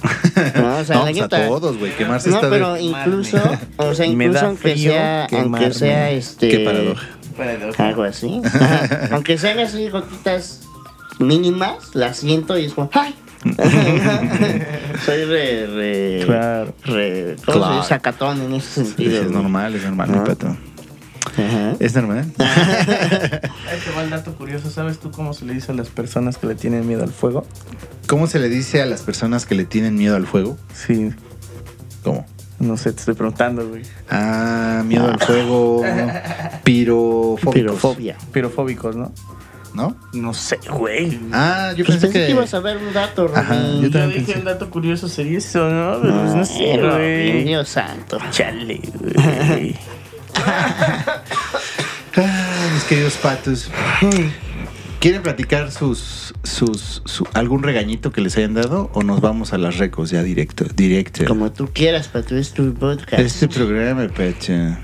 [0.54, 1.92] No, o sea, no, la pues a todos, güey.
[1.96, 2.82] Quemarse No, está pero de...
[2.82, 3.36] incluso,
[3.76, 7.06] o sea, incluso aunque sea, aunque sea este, Qué paradoja.
[7.88, 9.08] algo así, Ajá.
[9.12, 10.62] aunque sean así gotitas
[11.18, 13.14] mínimas, las siento y es como, ¡ay!
[15.04, 16.74] Soy re, re, Claro.
[16.84, 17.36] re.
[17.86, 19.22] Sacatón en ese Sí, sentido.
[19.22, 20.24] es normal, es normal, mi Ajá.
[20.24, 20.46] pato.
[21.36, 21.76] Ajá.
[21.78, 22.30] Es normal.
[22.38, 24.70] Ahí te va el dato curioso.
[24.70, 27.46] ¿Sabes tú cómo se le dice a las personas que le tienen miedo al fuego?
[28.06, 30.56] ¿Cómo se le dice a las personas que le tienen miedo al fuego?
[30.74, 31.10] Sí,
[32.02, 32.26] ¿Cómo?
[32.58, 33.82] no sé, te estoy preguntando, güey.
[34.10, 35.82] Ah, miedo al fuego.
[36.64, 37.54] Pirofóbicos.
[37.54, 38.16] Pirofobia.
[38.32, 39.12] Pirofóbicos, ¿no?
[39.74, 39.96] ¿No?
[40.12, 41.18] No sé, güey.
[41.32, 42.26] Ah, yo Pues pensé pensé que...
[42.26, 42.32] que...
[42.32, 44.38] ibas a ver un dato, Ajá, yo Yo también dije pensé.
[44.40, 45.98] un dato curioso sería eso, ¿no?
[46.02, 47.44] Pero pues no sé, güey.
[47.44, 48.18] Dios santo.
[48.30, 49.76] Chale, güey.
[52.16, 53.70] Ah, mis queridos patos.
[54.98, 59.58] ¿Quieren platicar sus, sus, su- algún regañito que les hayan dado o nos vamos a
[59.58, 60.66] las recos ya directo?
[60.74, 61.24] Directo.
[61.24, 63.18] Como tú quieras, Pato, es tu podcast.
[63.20, 64.78] Este programa, Pacha.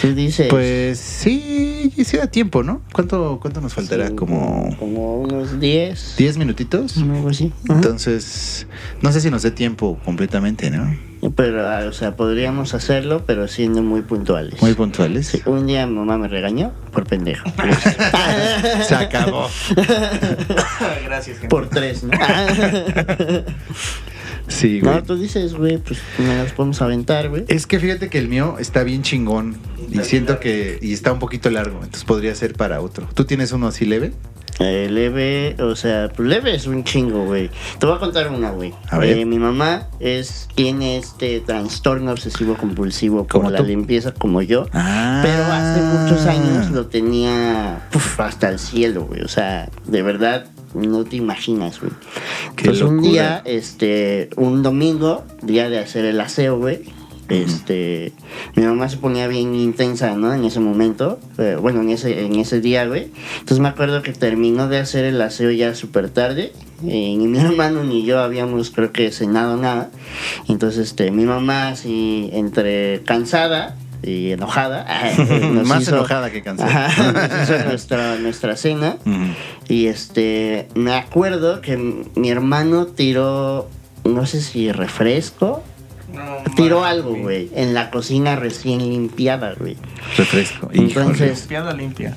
[0.00, 0.48] Tú dices.
[0.48, 2.82] Pues sí, sí da tiempo, ¿no?
[2.92, 4.08] ¿Cuánto, cuánto nos faltará?
[4.08, 6.14] sí, Como Como unos 10.
[6.16, 6.96] 10 minutitos.
[6.96, 7.52] Algo así.
[7.64, 7.74] Ajá.
[7.74, 8.66] Entonces,
[9.02, 11.08] no sé si nos dé tiempo completamente, ¿no?
[11.34, 14.62] Pero, o sea, podríamos hacerlo, pero siendo muy puntuales.
[14.62, 15.26] Muy puntuales.
[15.26, 17.50] Sí, un día mi mamá me regañó por pendejo.
[18.86, 19.48] Se acabó.
[21.04, 21.48] Gracias, gente.
[21.48, 22.12] por tres, ¿no?
[24.48, 24.94] Sí, güey.
[24.94, 27.44] no, tú dices, güey, pues me las podemos aventar, güey.
[27.48, 29.56] Es que fíjate que el mío está bien chingón
[29.90, 33.08] y siento que y está un poquito largo, entonces podría ser para otro.
[33.14, 34.12] ¿Tú tienes uno así leve?
[34.60, 37.48] Eh, leve, o sea, pues leve es un chingo, güey.
[37.78, 38.74] Te voy a contar una, güey.
[38.90, 39.18] A ver.
[39.18, 43.64] Eh, mi mamá es, tiene este trastorno obsesivo compulsivo por ¿Como la tú?
[43.64, 44.66] limpieza como yo.
[44.72, 45.20] Ah.
[45.22, 49.20] Pero hace muchos años lo tenía puf, hasta el cielo, güey.
[49.20, 51.92] O sea, de verdad, no te imaginas, güey.
[52.56, 53.10] Entonces un locura.
[53.10, 56.82] día, este, un domingo, día de hacer el aseo, güey.
[57.28, 58.12] Este,
[58.56, 60.32] mi mamá se ponía bien intensa, ¿no?
[60.32, 63.10] En ese momento, eh, bueno, en ese, en ese día, güey.
[63.34, 66.52] Entonces me acuerdo que terminó de hacer el aseo ya súper tarde.
[66.86, 69.90] eh, ni mi hermano ni yo habíamos, creo que, cenado nada.
[70.48, 74.86] Entonces, este, mi mamá, así, entre cansada y enojada,
[75.64, 76.86] Más hizo- enojada que cansada.
[76.86, 78.96] Ajá, nos hizo nuestra, nuestra cena.
[79.68, 81.76] Y este, me acuerdo que
[82.14, 83.68] mi hermano tiró,
[84.04, 85.62] no sé si refresco,
[86.12, 86.22] No,
[86.56, 89.76] tiró algo, güey, en la cocina recién limpiada, güey.
[90.16, 90.70] Refresco.
[90.72, 92.16] Entonces- Limpiada limpia.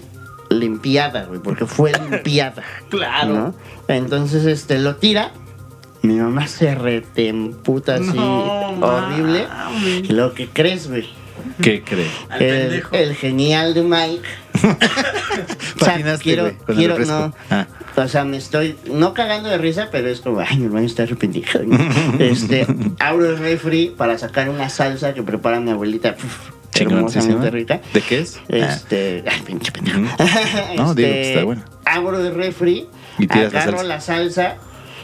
[0.49, 2.61] Limpiada, güey, porque fue limpiada.
[2.89, 3.33] Claro.
[3.33, 3.55] ¿no?
[3.87, 5.31] Entonces, este, lo tira.
[6.01, 9.45] Mi mamá se retemputa así, No, horrible.
[10.09, 11.07] lo que crees, güey.
[11.61, 12.09] ¿Qué cree?
[12.91, 14.27] El, genial de Mike.
[15.81, 17.33] O sea, Patinaste, quiero, quiero, no.
[17.49, 17.65] Ah.
[17.95, 21.03] O sea, me estoy, no cagando de risa, pero es como, ay, mi hermano está
[21.03, 21.61] arrepentido.
[22.19, 22.67] Este,
[22.99, 26.15] abro el refri para sacar una salsa que prepara mi abuelita.
[26.75, 27.81] hermosamente rica.
[27.93, 28.37] ¿De qué es?
[28.51, 28.57] Ah.
[28.57, 29.99] Este, ay, pinche pendejo.
[30.77, 31.63] No, digo que está bueno.
[31.85, 32.87] Abro el refri,
[33.17, 33.87] Y tiras la agarro salsa.
[33.87, 34.57] la salsa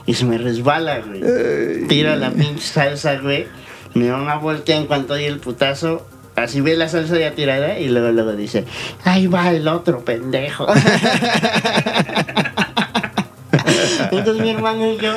[0.07, 1.87] y se me resbala, güey.
[1.87, 3.45] Tira la pinche salsa, güey.
[3.93, 6.07] Mi mamá voltea en cuanto oye el putazo.
[6.37, 8.63] Así ve la salsa ya tirada y luego, luego dice,
[9.03, 10.65] ahí va el otro pendejo.
[14.11, 15.13] Entonces mi hermano y yo,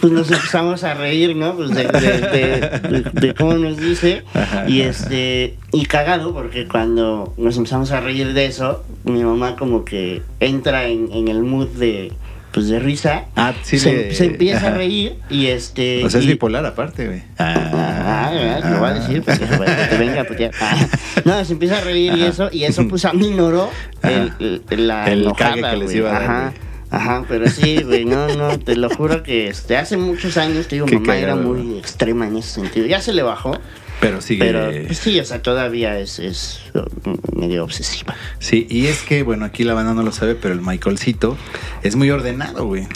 [0.00, 1.54] pues nos empezamos a reír, ¿no?
[1.56, 2.60] Pues de, de- de-
[3.02, 4.22] de- de cómo nos dice.
[4.66, 9.84] Y este, y cagado, porque cuando nos empezamos a reír de eso, mi mamá como
[9.84, 12.12] que entra en, en el mood de,
[12.52, 13.24] pues de risa.
[13.36, 14.68] Ah, sí se, empieza ajá.
[14.68, 16.04] a reír y este.
[16.04, 17.22] O sea, es y- bipolar aparte, güey.
[17.38, 20.50] Ah, ah, lo voy a decir porque que te venga putear.
[20.60, 20.86] Ah.
[21.24, 23.70] No, se empieza a reír y eso, y eso pues aminoró
[24.02, 24.32] el,
[24.70, 27.00] el- la El enojada, que les iba a dar, Ajá, güey.
[27.02, 30.76] ajá, pero sí, güey, no, no, te lo juro que este, hace muchos años, te
[30.76, 32.86] digo, Qué mamá era muy extrema en ese sentido.
[32.86, 33.52] Ya se le bajó,
[34.00, 34.44] Pero sigue.
[34.44, 38.14] pero pues, sí, o sea, todavía es, es uh, medio obsesiva.
[38.38, 41.36] Sí, y es que, bueno, aquí la banda no lo sabe, pero el Michaelcito
[41.82, 42.86] es muy ordenado, güey.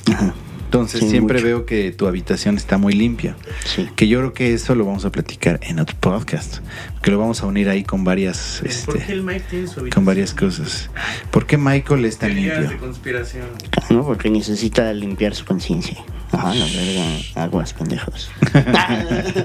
[0.75, 1.47] Entonces Sí, siempre mucho.
[1.47, 3.37] veo que tu habitación está muy limpia.
[3.65, 3.89] Sí.
[3.95, 6.59] Que yo creo que eso lo vamos a platicar en otro podcast.
[7.01, 9.75] Que lo vamos a unir ahí con varias, ¿Por qué este, el Mike tiene su
[9.75, 10.05] con habitación?
[10.05, 10.91] varias cosas.
[11.31, 12.81] ¿Por qué Michael es tan Teorías de limpio?
[12.81, 13.47] conspiración.
[13.91, 14.05] ¿no?
[14.05, 15.97] Porque necesita limpiar su conciencia.
[16.33, 17.05] Ajá, la verga,
[17.37, 18.29] aguas pendejos.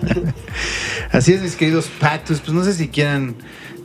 [1.12, 2.40] Así es, mis queridos patos.
[2.42, 3.36] Pues no sé si quieran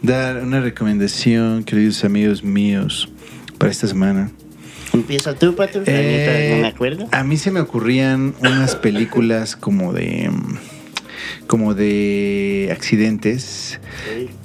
[0.03, 3.11] dar una recomendación, queridos amigos míos,
[3.59, 4.31] para esta semana.
[4.95, 5.83] Empieza tú, Pato.
[5.87, 7.07] Eh, no me acuerdo.
[7.11, 10.57] A mí se me ocurrían unas películas como de mm,
[11.47, 13.81] como de accidentes.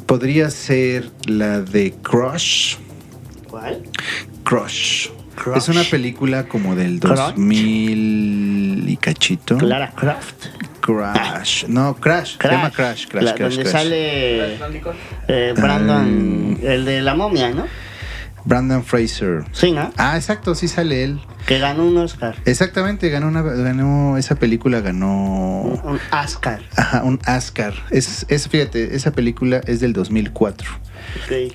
[0.06, 2.76] Podría ser la de Crush.
[3.50, 3.84] ¿Cuál?
[4.44, 5.10] Crush.
[5.36, 5.58] Crush.
[5.58, 7.18] Es una película como del Crush.
[7.18, 9.58] 2000 y cachito.
[9.58, 10.48] Clara Croft.
[10.82, 11.66] Crash.
[11.68, 12.38] No, Crash.
[12.42, 13.08] Se llama Crash.
[13.08, 13.72] Crash, La- Crash, donde Crash.
[13.84, 14.54] sale
[15.28, 16.66] eh, Brandon, Ah.
[16.66, 17.68] el de la momia, ¿no?
[18.46, 19.46] Brandon Fraser.
[19.52, 19.92] Sí, ¿no?
[19.98, 21.22] Ah, exacto, sí sale él.
[21.46, 22.36] Que ganó un Oscar.
[22.46, 26.62] Exactamente, ganó una, ganó esa película ganó un Oscar.
[26.76, 27.74] ajá, un Oscar.
[27.92, 30.70] Es, es fíjate, esa película es del 2004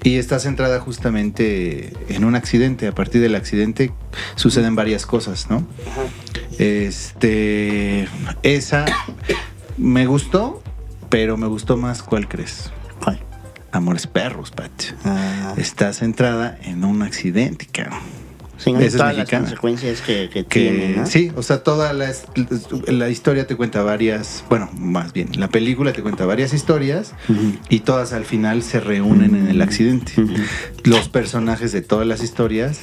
[0.02, 2.86] y está centrada justamente en un accidente.
[2.86, 3.92] A partir del accidente
[4.34, 5.66] suceden varias cosas, ¿no?
[6.58, 8.08] Este,
[8.42, 8.84] esa
[9.76, 10.62] me gustó,
[11.08, 12.02] pero me gustó más.
[12.02, 12.70] ¿Cuál crees?
[13.74, 14.70] Amores perros, Pat.
[15.04, 17.98] Ah, Está centrada en un accidente, cabrón.
[18.56, 18.78] Sí, ¿no?
[18.78, 21.06] Esa es las consecuencias que, que, que tiene, ¿no?
[21.06, 22.12] sí, o sea, toda la,
[22.86, 27.14] la historia te cuenta varias, bueno, más bien, la película te cuenta varias historias
[27.68, 30.12] y todas al final se reúnen en el accidente.
[30.84, 32.82] Los personajes de todas las historias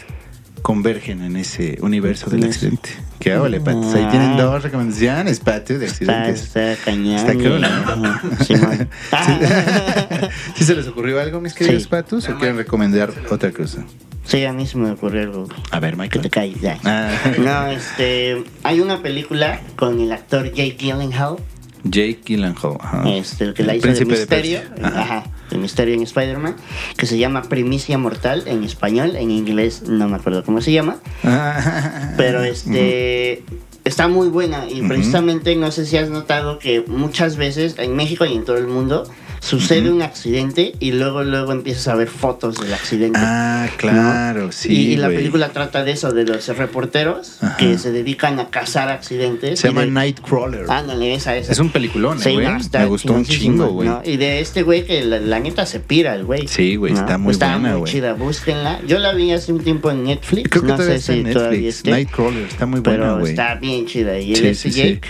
[0.62, 2.47] convergen en ese universo del Sí.
[2.49, 2.89] accidente.
[3.20, 3.93] ¿Qué vale, Patos?
[3.93, 6.43] Ahí tienen dos recomendaciones, Patos, de Está, accidentes.
[6.43, 7.16] está cañón.
[7.16, 8.45] Está cool, ¿no?
[8.45, 8.89] Simón.
[10.55, 11.89] ¿Sí se les ocurrió algo, mis queridos Sí.
[11.89, 13.84] Patos, o quieren recomendar otra cosa?
[14.24, 15.47] Sí, a mí se me ocurrió algo.
[15.72, 16.22] A ver, Que Michael.
[16.22, 16.78] te caes ya.
[16.84, 17.09] Ah.
[17.39, 18.43] No, este.
[18.64, 21.38] Hay una película con el actor Jake Gyllenhaal,
[21.84, 22.77] Jake Gyllenhaal.
[22.79, 23.09] ajá.
[23.09, 24.59] este, el que la El hizo de Misterio.
[24.84, 25.23] Ajá.
[25.49, 26.55] De Misterio en Spider-Man,
[26.97, 30.97] que se llama Primicia Mortal en español, en inglés no me acuerdo cómo se llama,
[31.23, 32.13] Ah.
[32.17, 33.43] pero este.
[33.84, 34.89] Está muy buena y Ujú.
[34.89, 38.67] precisamente no sé si has notado que muchas veces en México y en todo el
[38.67, 39.09] mundo
[39.39, 39.95] sucede Ujú.
[39.95, 43.17] un accidente y luego luego empiezas a ver fotos del accidente.
[43.19, 44.71] Ah, claro, sí.
[44.71, 45.17] y, y la güey.
[45.17, 47.57] película trata de eso, de los reporteros Ajá.
[47.57, 49.59] que se dedican a cazar accidentes.
[49.59, 50.65] Se llama de- Nightcrawler.
[50.69, 51.51] Ándale, esa, esa.
[51.51, 52.45] Es un peliculón, eh, Sí, güey.
[52.45, 53.89] no, está Me gustó un chingo, güey.
[53.89, 54.03] ¿no?
[54.05, 56.47] Y de este güey que la, la neta se pira el güey.
[56.47, 56.99] Sí, güey, ¿no?
[56.99, 57.91] está muy Está buena, muy güey.
[57.93, 58.79] chida, búsquenla.
[58.86, 60.49] Yo la vi hace un tiempo en Netflix.
[60.51, 61.75] Creo que no todavía sé está si en todavía Netflix.
[61.77, 61.89] esté.
[61.91, 63.32] Nightcrawler, está muy buena, Pero güey.
[63.32, 64.19] está bien chida.
[64.19, 64.82] Y Sí, él sí, es sí.
[64.82, 65.01] Jake.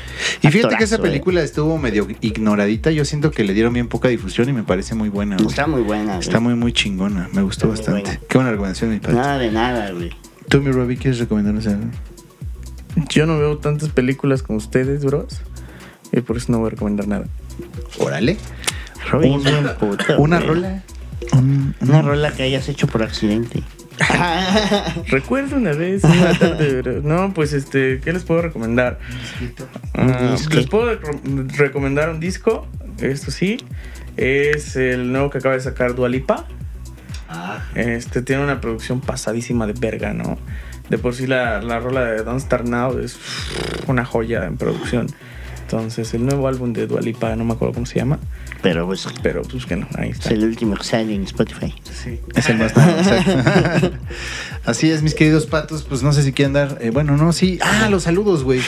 [0.41, 0.99] Y fíjate que esa eh.
[0.99, 2.91] película estuvo medio ignoradita.
[2.91, 5.47] Yo siento que le dieron bien poca difusión y me parece muy buena, güey.
[5.49, 6.17] Está muy buena.
[6.19, 7.29] Está muy, muy chingona.
[7.33, 8.01] Me gustó Está bastante.
[8.11, 8.27] buena.
[8.27, 9.15] Qué buena recomendación, mi padre.
[9.15, 10.11] Nada de nada, güey.
[10.49, 11.85] ¿Tú, mi Robbie, quieres recomendarnos algo?
[13.09, 15.41] Yo no veo tantas películas como ustedes, bros.
[16.11, 17.25] Y por eso no voy a recomendar nada.
[17.99, 18.37] Órale.
[19.09, 19.33] Robin
[20.17, 20.83] Una- bien rola.
[21.33, 23.63] Un- Una rola que hayas hecho por accidente.
[25.07, 27.01] Recuerdo una vez, una tarde.
[27.03, 28.99] No, pues este, ¿qué les puedo recomendar?
[29.93, 30.53] Ah, disco.
[30.55, 32.67] les puedo rec- recomendar un disco,
[32.99, 33.57] esto sí.
[34.17, 36.45] Es el nuevo que acaba de sacar Dualipa.
[37.75, 40.37] Este tiene una producción pasadísima de verga, ¿no?
[40.89, 43.17] De por sí la, la rola de Don't Start Now es
[43.87, 45.07] una joya en producción.
[45.71, 48.19] Entonces, el nuevo álbum de Dualipa, no me acuerdo cómo se llama,
[48.61, 50.31] Pero pues pero pues que no, ahí es está.
[50.31, 51.73] el último que sale en Spotify.
[51.91, 52.19] Sí.
[52.35, 53.91] Es el más nuevo, exacto.
[54.65, 55.83] Así es, mis queridos patos.
[55.83, 56.77] Pues no sé si quieren dar.
[56.81, 57.57] eh, bueno, no, sí.
[57.61, 58.59] Ah, los saludos, güey.
[58.59, 58.65] Yo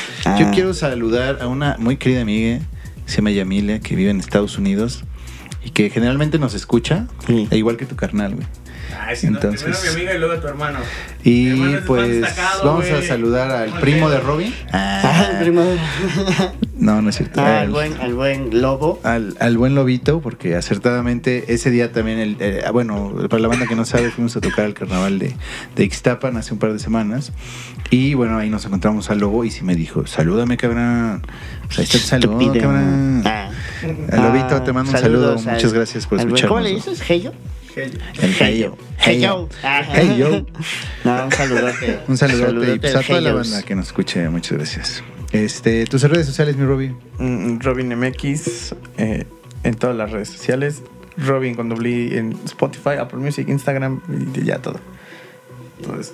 [0.48, 0.52] Ah.
[0.54, 2.60] quiero saludar a una muy querida amiga,
[3.06, 5.04] se llama Yamilia, que vive en Estados Unidos
[5.66, 7.50] y que generalmente nos escucha, Sí.
[7.52, 8.48] e igual que tu carnal, güey.
[9.00, 10.80] Ay, si Entonces- no, primero mi amiga y luego tu hermano.
[11.24, 14.20] Y hermano pues destacado, vamos a saludar al primo de.
[14.20, 14.54] Robin.
[14.72, 15.64] Ah, el primo.
[16.78, 17.40] No, no es cierto.
[17.42, 19.00] Ah, Al- el buen, el buen lobo.
[19.04, 23.68] al, al buen Lobito, porque acertadamente ese día también, el, eh, bueno, para la banda
[23.68, 25.34] que no sabe, fuimos a tocar el carnaval de,
[25.76, 27.32] de Ixtapan hace un par de semanas.
[27.90, 31.26] Y bueno, ahí nos encontramos al Lobo y sí me dijo, salúdame, cabrón.
[31.68, 33.22] Pues ahí está tu saludo, cabrón.
[33.26, 33.50] Ah.
[33.84, 35.32] Al Lobito te mando un saludo.
[35.38, 36.50] al- Muchas gracias por escucharnos.
[36.50, 37.10] ¿Cómo le dices?
[37.10, 37.34] ¿Heyo?
[38.40, 38.78] Heyo.
[39.00, 39.50] Hey yo.
[39.64, 39.82] Ah.
[39.92, 40.46] Hey, yo.
[41.04, 42.00] No, un saludote.
[42.08, 44.30] Un saludote y pues, a toda la banda que nos escuche.
[44.30, 45.04] Muchas gracias.
[45.32, 46.96] Este, tus redes sociales, mi Robbie.
[47.18, 49.26] Mm, Robin MX eh,
[49.64, 50.84] en todas las redes sociales.
[51.18, 54.02] Robin con doble I en Spotify, Apple Music, Instagram
[54.36, 54.80] y ya todo.
[55.80, 56.14] Entonces,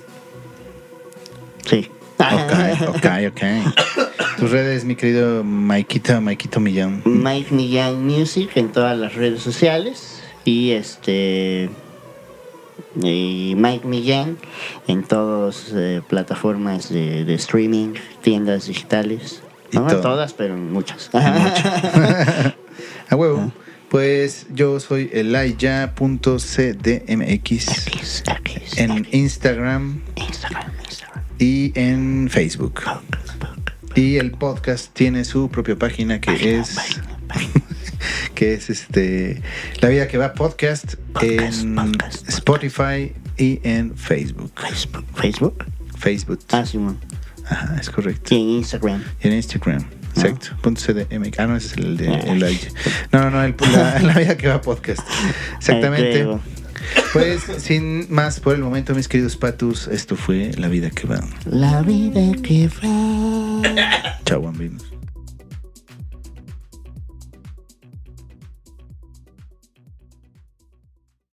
[1.66, 1.90] Sí.
[2.20, 2.52] Ok,
[2.88, 3.42] ok, ok.
[4.38, 7.02] Tus redes, mi querido Maikito, Maikito Millán.
[7.04, 10.22] Mike Millán Music en todas las redes sociales.
[10.44, 11.70] Y este.
[13.02, 14.36] Y Mike Millán
[14.86, 19.42] en todas eh, plataformas de, de streaming, tiendas digitales.
[19.72, 20.00] No todo.
[20.00, 21.10] todas, pero muchas.
[23.08, 23.52] A huevo.
[23.88, 25.96] Pues yo soy elaya.cdmx
[28.76, 30.79] en Instagram, Instagram.
[31.40, 32.80] Y en Facebook.
[33.96, 37.64] Y el podcast tiene su propia página que Página, es página, página.
[38.34, 39.42] que es este
[39.80, 42.28] La Vida que va podcast, Podcast, en podcast.
[42.28, 44.52] Spotify y en Facebook.
[44.60, 45.04] Facebook.
[45.16, 45.64] Facebook.
[45.98, 46.40] Facebook.
[46.52, 46.64] Ah.
[47.48, 48.34] Ajá, es correcto.
[48.34, 49.02] Y en Instagram.
[49.22, 49.84] Y en Instagram.
[50.14, 50.48] Exacto.
[50.60, 51.38] Punto CDMX.
[51.38, 52.20] Ah, no, ese es el de Ah.
[52.26, 52.58] el.
[53.12, 55.00] No, no, no, el, la, la vida que va podcast.
[55.56, 56.28] Exactamente.
[57.12, 61.20] Pues sin más por el momento, mis queridos patus, esto fue La vida que va.
[61.44, 64.20] La vida que va.
[64.24, 64.89] Chao, bambinos.